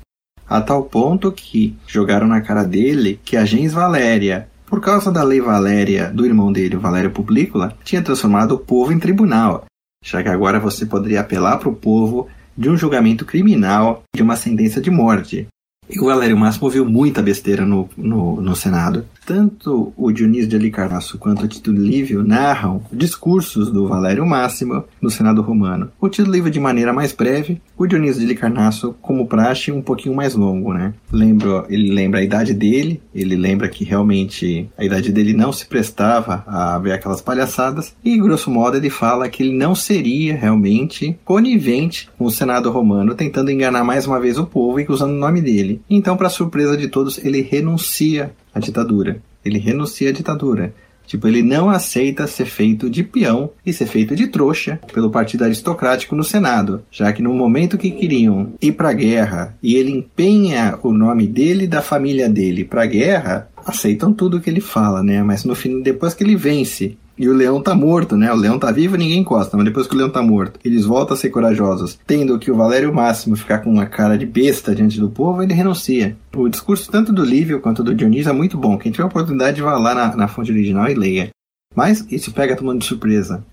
a 0.49 0.61
tal 0.61 0.83
ponto 0.83 1.31
que 1.31 1.75
jogaram 1.85 2.27
na 2.27 2.41
cara 2.41 2.63
dele 2.63 3.19
que 3.23 3.35
a 3.35 3.43
gens 3.43 3.73
Valéria, 3.73 4.47
por 4.65 4.79
causa 4.81 5.11
da 5.11 5.23
lei 5.23 5.41
Valéria 5.41 6.09
do 6.09 6.25
irmão 6.25 6.51
dele, 6.51 6.77
Valério 6.77 7.11
Publícola, 7.11 7.73
tinha 7.83 8.01
transformado 8.01 8.53
o 8.53 8.59
povo 8.59 8.93
em 8.93 8.99
tribunal, 8.99 9.65
já 10.03 10.21
que 10.21 10.29
agora 10.29 10.59
você 10.59 10.85
poderia 10.85 11.21
apelar 11.21 11.57
para 11.57 11.69
o 11.69 11.75
povo 11.75 12.27
de 12.57 12.69
um 12.69 12.77
julgamento 12.77 13.25
criminal 13.25 14.03
de 14.15 14.23
uma 14.23 14.35
sentença 14.35 14.81
de 14.81 14.89
morte. 14.89 15.47
E 15.89 15.99
o 15.99 16.05
Valério 16.05 16.37
Máximo 16.37 16.69
viu 16.69 16.85
muita 16.85 17.21
besteira 17.21 17.65
no, 17.65 17.89
no, 17.97 18.41
no 18.41 18.55
Senado. 18.55 19.05
Tanto 19.25 19.93
o 19.97 20.11
Dionísio 20.11 20.47
de 20.47 20.55
Alicarnasso 20.55 21.17
quanto 21.17 21.43
o 21.43 21.47
Tito 21.47 21.71
Livio 21.71 22.23
narram 22.23 22.81
discursos 22.91 23.71
do 23.71 23.87
Valério 23.87 24.25
Máximo 24.25 24.85
no 25.01 25.09
Senado 25.09 25.41
Romano. 25.41 25.89
O 25.99 26.07
Tito 26.07 26.29
Livio 26.31 26.51
de 26.51 26.59
maneira 26.59 26.93
mais 26.93 27.11
breve, 27.11 27.61
o 27.77 27.85
Dionísio 27.85 28.19
de 28.19 28.25
Alicarnasso, 28.25 28.95
como 29.01 29.27
praxe, 29.27 29.71
um 29.71 29.81
pouquinho 29.81 30.15
mais 30.15 30.33
longo, 30.33 30.73
né? 30.73 30.93
Lembro, 31.11 31.65
ele 31.69 31.93
lembra 31.93 32.19
a 32.19 32.23
idade 32.23 32.53
dele, 32.53 33.01
ele 33.13 33.35
lembra 33.35 33.67
que 33.67 33.83
realmente 33.83 34.69
a 34.77 34.85
idade 34.85 35.11
dele 35.11 35.33
não 35.33 35.51
se 35.51 35.65
prestava 35.65 36.43
a 36.47 36.79
ver 36.79 36.93
aquelas 36.93 37.21
palhaçadas, 37.21 37.93
e 38.03 38.17
grosso 38.17 38.49
modo 38.49 38.77
ele 38.77 38.89
fala 38.89 39.29
que 39.29 39.43
ele 39.43 39.57
não 39.57 39.75
seria 39.75 40.35
realmente 40.35 41.17
conivente 41.25 42.09
com 42.17 42.25
o 42.25 42.31
Senado 42.31 42.71
Romano, 42.71 43.13
tentando 43.13 43.51
enganar 43.51 43.83
mais 43.83 44.07
uma 44.07 44.19
vez 44.19 44.37
o 44.37 44.45
povo 44.45 44.79
e 44.79 44.85
usando 44.87 45.11
o 45.11 45.19
nome 45.19 45.41
dele. 45.41 45.76
Então, 45.89 46.17
para 46.17 46.29
surpresa 46.29 46.77
de 46.77 46.87
todos, 46.87 47.17
ele 47.17 47.41
renuncia 47.41 48.31
a 48.53 48.59
ditadura. 48.59 49.21
Ele 49.43 49.59
renuncia 49.59 50.09
à 50.09 50.13
ditadura. 50.13 50.73
Tipo, 51.07 51.25
ele 51.27 51.41
não 51.41 51.69
aceita 51.69 52.27
ser 52.27 52.45
feito 52.45 52.89
de 52.89 53.01
peão 53.01 53.49
e 53.65 53.71
ser 53.71 53.85
feito 53.85 54.13
de 54.13 54.27
trouxa 54.27 54.77
pelo 54.93 55.09
partido 55.09 55.45
aristocrático 55.45 56.13
no 56.15 56.23
Senado, 56.23 56.83
já 56.91 57.13
que 57.13 57.21
no 57.21 57.33
momento 57.33 57.77
que 57.77 57.91
queriam 57.91 58.51
ir 58.61 58.73
para 58.73 58.89
a 58.89 58.93
guerra 58.93 59.55
e 59.63 59.75
ele 59.75 59.91
empenha 59.91 60.77
o 60.83 60.91
nome 60.91 61.25
dele 61.25 61.63
e 61.63 61.67
da 61.67 61.81
família 61.81 62.27
dele 62.27 62.65
para 62.65 62.83
a 62.83 62.87
guerra, 62.87 63.49
aceitam 63.65 64.11
tudo 64.11 64.41
que 64.41 64.49
ele 64.49 64.59
fala, 64.59 65.01
né? 65.01 65.23
Mas 65.23 65.45
no 65.45 65.55
fim, 65.55 65.81
depois 65.81 66.13
que 66.13 66.25
ele 66.25 66.35
vence 66.35 66.97
e 67.17 67.27
o 67.27 67.33
leão 67.33 67.61
tá 67.61 67.73
morto, 67.73 68.15
né? 68.15 68.31
O 68.31 68.35
leão 68.35 68.59
tá 68.59 68.71
vivo 68.71 68.95
ninguém 68.95 69.19
encosta, 69.19 69.57
mas 69.57 69.65
depois 69.65 69.87
que 69.87 69.95
o 69.95 69.97
leão 69.97 70.09
tá 70.09 70.21
morto, 70.21 70.59
eles 70.63 70.85
voltam 70.85 71.15
a 71.15 71.17
ser 71.17 71.29
corajosos. 71.29 71.97
Tendo 72.05 72.37
que 72.37 72.51
o 72.51 72.55
Valério 72.55 72.93
Máximo 72.93 73.35
ficar 73.35 73.59
com 73.59 73.71
uma 73.71 73.85
cara 73.85 74.17
de 74.17 74.25
besta 74.25 74.75
diante 74.75 74.99
do 74.99 75.09
povo, 75.09 75.41
ele 75.41 75.53
renuncia. 75.53 76.15
O 76.35 76.47
discurso 76.47 76.91
tanto 76.91 77.11
do 77.11 77.23
Lívio 77.23 77.59
quanto 77.59 77.83
do 77.83 77.95
Dionísio 77.95 78.29
é 78.29 78.33
muito 78.33 78.57
bom. 78.57 78.77
Quem 78.77 78.91
tiver 78.91 79.03
a 79.03 79.07
oportunidade, 79.07 79.61
vá 79.61 79.77
lá 79.77 79.95
na, 79.95 80.15
na 80.15 80.27
fonte 80.27 80.51
original 80.51 80.87
e 80.89 80.93
leia. 80.93 81.29
Mas 81.75 82.05
isso 82.11 82.31
pega 82.31 82.55
todo 82.55 82.65
mundo 82.65 82.79
de 82.79 82.85
surpresa. 82.85 83.43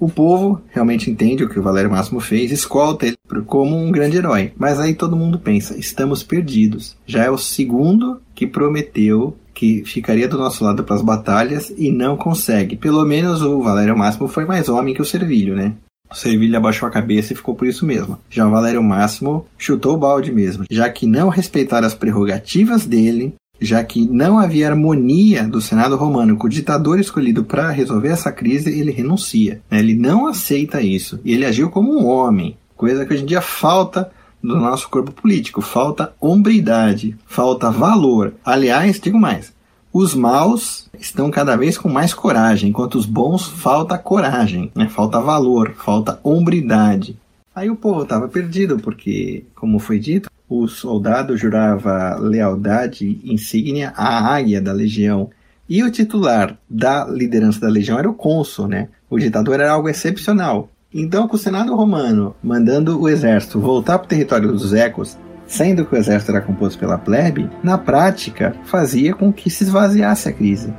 O 0.00 0.08
povo 0.08 0.62
realmente 0.68 1.10
entende 1.10 1.42
o 1.42 1.48
que 1.48 1.58
o 1.58 1.62
Valério 1.62 1.90
Máximo 1.90 2.20
fez, 2.20 2.52
escolta 2.52 3.06
ele 3.06 3.16
como 3.46 3.76
um 3.76 3.90
grande 3.90 4.16
herói. 4.16 4.52
Mas 4.56 4.78
aí 4.78 4.94
todo 4.94 5.16
mundo 5.16 5.40
pensa: 5.40 5.76
estamos 5.76 6.22
perdidos. 6.22 6.96
Já 7.04 7.24
é 7.24 7.30
o 7.30 7.36
segundo 7.36 8.20
que 8.38 8.46
prometeu 8.46 9.36
que 9.52 9.82
ficaria 9.84 10.28
do 10.28 10.38
nosso 10.38 10.62
lado 10.62 10.84
para 10.84 10.94
as 10.94 11.02
batalhas 11.02 11.74
e 11.76 11.90
não 11.90 12.16
consegue. 12.16 12.76
Pelo 12.76 13.04
menos 13.04 13.42
o 13.42 13.60
Valério 13.60 13.98
Máximo 13.98 14.28
foi 14.28 14.44
mais 14.44 14.68
homem 14.68 14.94
que 14.94 15.02
o 15.02 15.04
Servilho, 15.04 15.56
né? 15.56 15.72
O 16.08 16.14
Servilho 16.14 16.56
abaixou 16.56 16.86
a 16.86 16.92
cabeça 16.92 17.32
e 17.32 17.36
ficou 17.36 17.56
por 17.56 17.66
isso 17.66 17.84
mesmo. 17.84 18.16
Já 18.30 18.46
o 18.46 18.50
Valério 18.52 18.80
Máximo 18.80 19.44
chutou 19.58 19.96
o 19.96 19.98
balde 19.98 20.30
mesmo, 20.30 20.66
já 20.70 20.88
que 20.88 21.04
não 21.04 21.28
respeitaram 21.28 21.88
as 21.88 21.94
prerrogativas 21.94 22.86
dele, 22.86 23.34
já 23.60 23.82
que 23.82 24.06
não 24.06 24.38
havia 24.38 24.68
harmonia 24.68 25.42
do 25.42 25.60
Senado 25.60 25.96
romano 25.96 26.36
com 26.36 26.46
o 26.46 26.50
ditador 26.50 27.00
escolhido 27.00 27.42
para 27.42 27.72
resolver 27.72 28.10
essa 28.10 28.30
crise, 28.30 28.70
ele 28.70 28.92
renuncia. 28.92 29.60
Né? 29.68 29.80
Ele 29.80 29.96
não 29.96 30.28
aceita 30.28 30.80
isso. 30.80 31.18
E 31.24 31.34
ele 31.34 31.44
agiu 31.44 31.70
como 31.70 31.92
um 31.92 32.06
homem, 32.06 32.56
coisa 32.76 33.04
que 33.04 33.12
hoje 33.12 33.24
em 33.24 33.26
dia 33.26 33.40
falta 33.40 34.12
do 34.48 34.56
nosso 34.56 34.88
corpo 34.88 35.12
político. 35.12 35.60
Falta 35.60 36.12
hombridade, 36.20 37.16
falta 37.26 37.70
valor. 37.70 38.34
Aliás, 38.44 38.98
digo 38.98 39.18
mais: 39.18 39.52
os 39.92 40.14
maus 40.14 40.88
estão 40.98 41.30
cada 41.30 41.56
vez 41.56 41.76
com 41.78 41.88
mais 41.88 42.12
coragem, 42.14 42.70
enquanto 42.70 42.96
os 42.96 43.06
bons 43.06 43.46
falta 43.46 43.98
coragem, 43.98 44.72
né? 44.74 44.88
falta 44.88 45.20
valor, 45.20 45.74
falta 45.76 46.18
hombridade. 46.22 47.18
Aí 47.54 47.68
o 47.68 47.76
povo 47.76 48.02
estava 48.02 48.28
perdido, 48.28 48.78
porque, 48.78 49.44
como 49.54 49.78
foi 49.78 49.98
dito, 49.98 50.30
o 50.48 50.68
soldado 50.68 51.36
jurava 51.36 52.16
lealdade 52.16 53.20
insígnia 53.24 53.92
à 53.96 54.34
águia 54.34 54.60
da 54.60 54.72
legião. 54.72 55.30
E 55.68 55.82
o 55.82 55.90
titular 55.90 56.56
da 56.70 57.04
liderança 57.04 57.60
da 57.60 57.68
legião 57.68 57.98
era 57.98 58.08
o 58.08 58.14
cônsul, 58.14 58.68
né? 58.68 58.88
O 59.10 59.18
ditador 59.18 59.60
era 59.60 59.72
algo 59.72 59.88
excepcional. 59.88 60.70
Então, 60.92 61.28
com 61.28 61.36
o 61.36 61.38
Senado 61.38 61.76
romano 61.76 62.34
mandando 62.42 62.98
o 62.98 63.10
exército 63.10 63.60
voltar 63.60 63.98
para 63.98 64.06
o 64.06 64.08
território 64.08 64.50
dos 64.50 64.72
Ecos, 64.72 65.18
sendo 65.46 65.84
que 65.84 65.94
o 65.94 65.98
exército 65.98 66.32
era 66.32 66.40
composto 66.40 66.78
pela 66.78 66.96
plebe, 66.96 67.50
na 67.62 67.76
prática 67.76 68.56
fazia 68.64 69.14
com 69.14 69.30
que 69.30 69.50
se 69.50 69.64
esvaziasse 69.64 70.30
a 70.30 70.32
crise. 70.32 70.72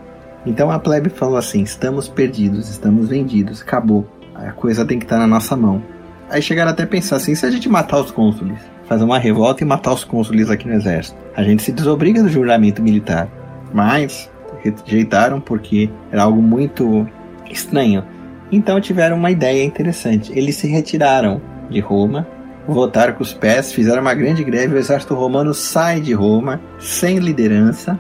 Então 0.48 0.72
a 0.72 0.80
plebe 0.80 1.12
falou 1.12 1.38
assim: 1.38 1.62
estamos 1.62 2.08
perdidos, 2.08 2.70
estamos 2.72 3.08
vendidos, 3.08 3.62
acabou, 3.62 4.08
a 4.34 4.52
coisa 4.52 4.84
tem 4.84 4.98
que 4.98 5.06
estar 5.06 5.20
na 5.20 5.28
nossa 5.28 5.56
mão. 5.56 5.80
Aí 6.28 6.42
chegaram 6.42 6.72
até 6.72 6.84
a 6.84 6.88
pensar 6.88 7.18
assim: 7.18 7.36
se 7.36 7.46
a 7.46 7.52
gente 7.52 7.70
matar 7.70 8.00
os 8.00 8.10
cônsules, 8.10 8.60
fazer 8.88 9.04
uma 9.04 9.20
revolta 9.20 9.64
e 9.64 9.68
matar 9.68 9.94
os 9.94 10.04
cônsules 10.04 10.50
aqui 10.50 10.68
no 10.68 10.74
exército, 10.74 11.20
a 11.36 11.44
gente 11.44 11.62
se 11.62 11.72
desobriga 11.72 12.24
do 12.24 12.30
juramento 12.30 12.82
militar. 12.82 13.30
Mas 13.72 14.28
rejeitaram 14.64 15.40
porque 15.40 15.88
era 16.12 16.24
algo 16.24 16.42
muito 16.42 17.08
estranho 17.52 18.04
então 18.52 18.80
tiveram 18.82 19.18
uma 19.18 19.32
ideia 19.32 19.64
interessante. 19.64 20.32
Eles 20.38 20.56
se 20.56 20.68
retiraram 20.68 21.42
de 21.70 21.80
Roma, 21.80 22.28
votaram 22.68 23.14
com 23.14 23.24
os 23.24 23.34
pés, 23.34 23.72
fizeram 23.72 24.02
uma 24.02 24.14
grande 24.14 24.44
greve. 24.44 24.76
O 24.76 24.78
exército 24.78 25.14
romano 25.14 25.54
sai 25.54 26.02
de 26.02 26.14
Roma 26.14 26.60
sem 26.80 27.20
liderança, 27.20 28.00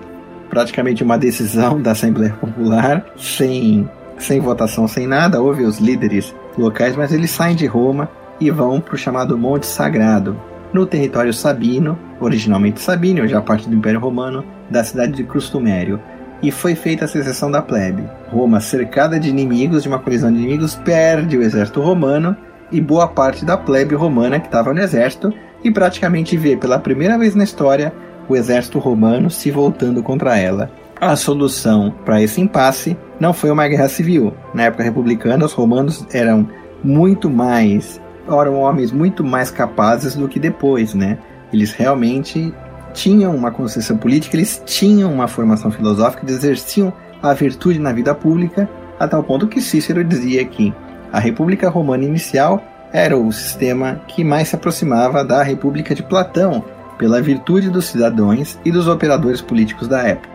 praticamente 0.49 1.03
uma 1.03 1.17
decisão 1.17 1.81
da 1.81 1.91
Assembleia 1.91 2.33
Popular, 2.33 3.05
sem, 3.17 3.89
sem 4.17 4.39
votação, 4.39 4.87
sem 4.87 5.07
nada. 5.07 5.41
Houve 5.41 5.63
os 5.63 5.79
líderes 5.79 6.33
locais, 6.57 6.95
mas 6.95 7.11
eles 7.11 7.31
saem 7.31 7.55
de 7.55 7.65
Roma 7.65 8.09
e 8.39 8.49
vão 8.49 8.79
para 8.79 8.95
o 8.95 8.97
chamado 8.97 9.37
Monte 9.37 9.65
Sagrado, 9.65 10.39
no 10.71 10.85
território 10.85 11.33
sabino, 11.33 11.97
originalmente 12.19 12.79
sabino, 12.79 13.27
já 13.27 13.41
parte 13.41 13.67
do 13.67 13.75
Império 13.75 13.99
Romano, 13.99 14.45
da 14.69 14.83
cidade 14.83 15.13
de 15.13 15.23
Crustumério 15.23 15.99
e 16.41 16.51
foi 16.51 16.75
feita 16.75 17.05
a 17.05 17.07
secessão 17.07 17.51
da 17.51 17.61
plebe. 17.61 18.03
Roma, 18.29 18.59
cercada 18.59 19.19
de 19.19 19.29
inimigos, 19.29 19.83
de 19.83 19.89
uma 19.89 19.99
colisão 19.99 20.31
de 20.31 20.37
inimigos, 20.37 20.75
perde 20.75 21.37
o 21.37 21.41
exército 21.41 21.81
romano 21.81 22.35
e 22.71 22.79
boa 22.79 23.07
parte 23.07 23.43
da 23.43 23.57
plebe 23.57 23.95
romana 23.95 24.39
que 24.39 24.47
estava 24.47 24.73
no 24.73 24.79
exército 24.79 25.33
e 25.63 25.71
praticamente 25.71 26.37
vê 26.37 26.55
pela 26.55 26.79
primeira 26.79 27.17
vez 27.17 27.35
na 27.35 27.43
história 27.43 27.93
o 28.27 28.35
exército 28.35 28.79
romano 28.79 29.29
se 29.29 29.49
voltando 29.51 30.03
contra 30.03 30.37
ela. 30.37 30.71
A 31.01 31.15
solução 31.15 31.93
para 32.05 32.21
esse 32.21 32.41
impasse 32.41 32.97
não 33.19 33.33
foi 33.33 33.49
uma 33.49 33.67
guerra 33.67 33.87
civil. 33.87 34.33
Na 34.53 34.63
época 34.63 34.83
republicana, 34.83 35.45
os 35.45 35.53
romanos 35.53 36.05
eram 36.13 36.47
muito 36.83 37.29
mais, 37.29 37.99
eram 38.27 38.59
homens 38.59 38.91
muito 38.91 39.23
mais 39.23 39.49
capazes 39.49 40.15
do 40.15 40.27
que 40.27 40.39
depois, 40.39 40.93
né? 40.93 41.17
Eles 41.51 41.71
realmente 41.71 42.53
tinham 42.93 43.35
uma 43.35 43.51
consciência 43.51 43.95
política, 43.95 44.35
eles 44.35 44.61
tinham 44.65 45.11
uma 45.11 45.27
formação 45.27 45.71
filosófica, 45.71 46.23
eles 46.23 46.37
exerciam 46.37 46.93
a 47.21 47.33
virtude 47.33 47.79
na 47.79 47.91
vida 47.91 48.13
pública, 48.15 48.69
a 48.99 49.07
tal 49.07 49.23
ponto 49.23 49.47
que 49.47 49.61
Cícero 49.61 50.03
dizia 50.03 50.43
que 50.45 50.73
a 51.11 51.19
República 51.19 51.69
Romana 51.69 52.03
inicial 52.03 52.63
era 52.91 53.17
o 53.17 53.31
sistema 53.31 54.01
que 54.07 54.23
mais 54.23 54.49
se 54.49 54.55
aproximava 54.55 55.23
da 55.23 55.43
República 55.43 55.93
de 55.93 56.03
Platão, 56.03 56.63
pela 56.97 57.21
virtude 57.21 57.69
dos 57.69 57.85
cidadãos 57.85 58.59
e 58.65 58.71
dos 58.71 58.87
operadores 58.87 59.41
políticos 59.41 59.87
da 59.87 60.01
época. 60.01 60.29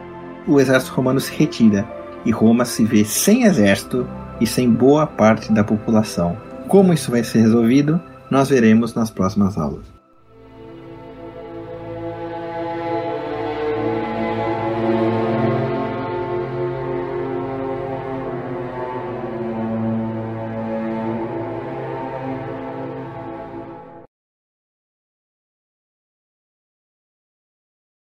O 0.49 0.59
exército 0.59 0.95
romano 0.95 1.21
se 1.21 1.33
retira 1.33 1.87
e 2.25 2.31
Roma 2.31 2.65
se 2.65 2.85
vê 2.85 3.05
sem 3.05 3.45
exército 3.45 4.09
e 4.41 4.47
sem 4.47 4.71
boa 4.71 5.07
parte 5.07 5.53
da 5.53 5.63
população. 5.63 6.37
Como 6.67 6.93
isso 6.93 7.11
vai 7.11 7.23
ser 7.23 7.41
resolvido, 7.41 8.01
nós 8.31 8.49
veremos 8.49 8.95
nas 8.95 9.11
próximas 9.11 9.59
aulas. 9.59 9.94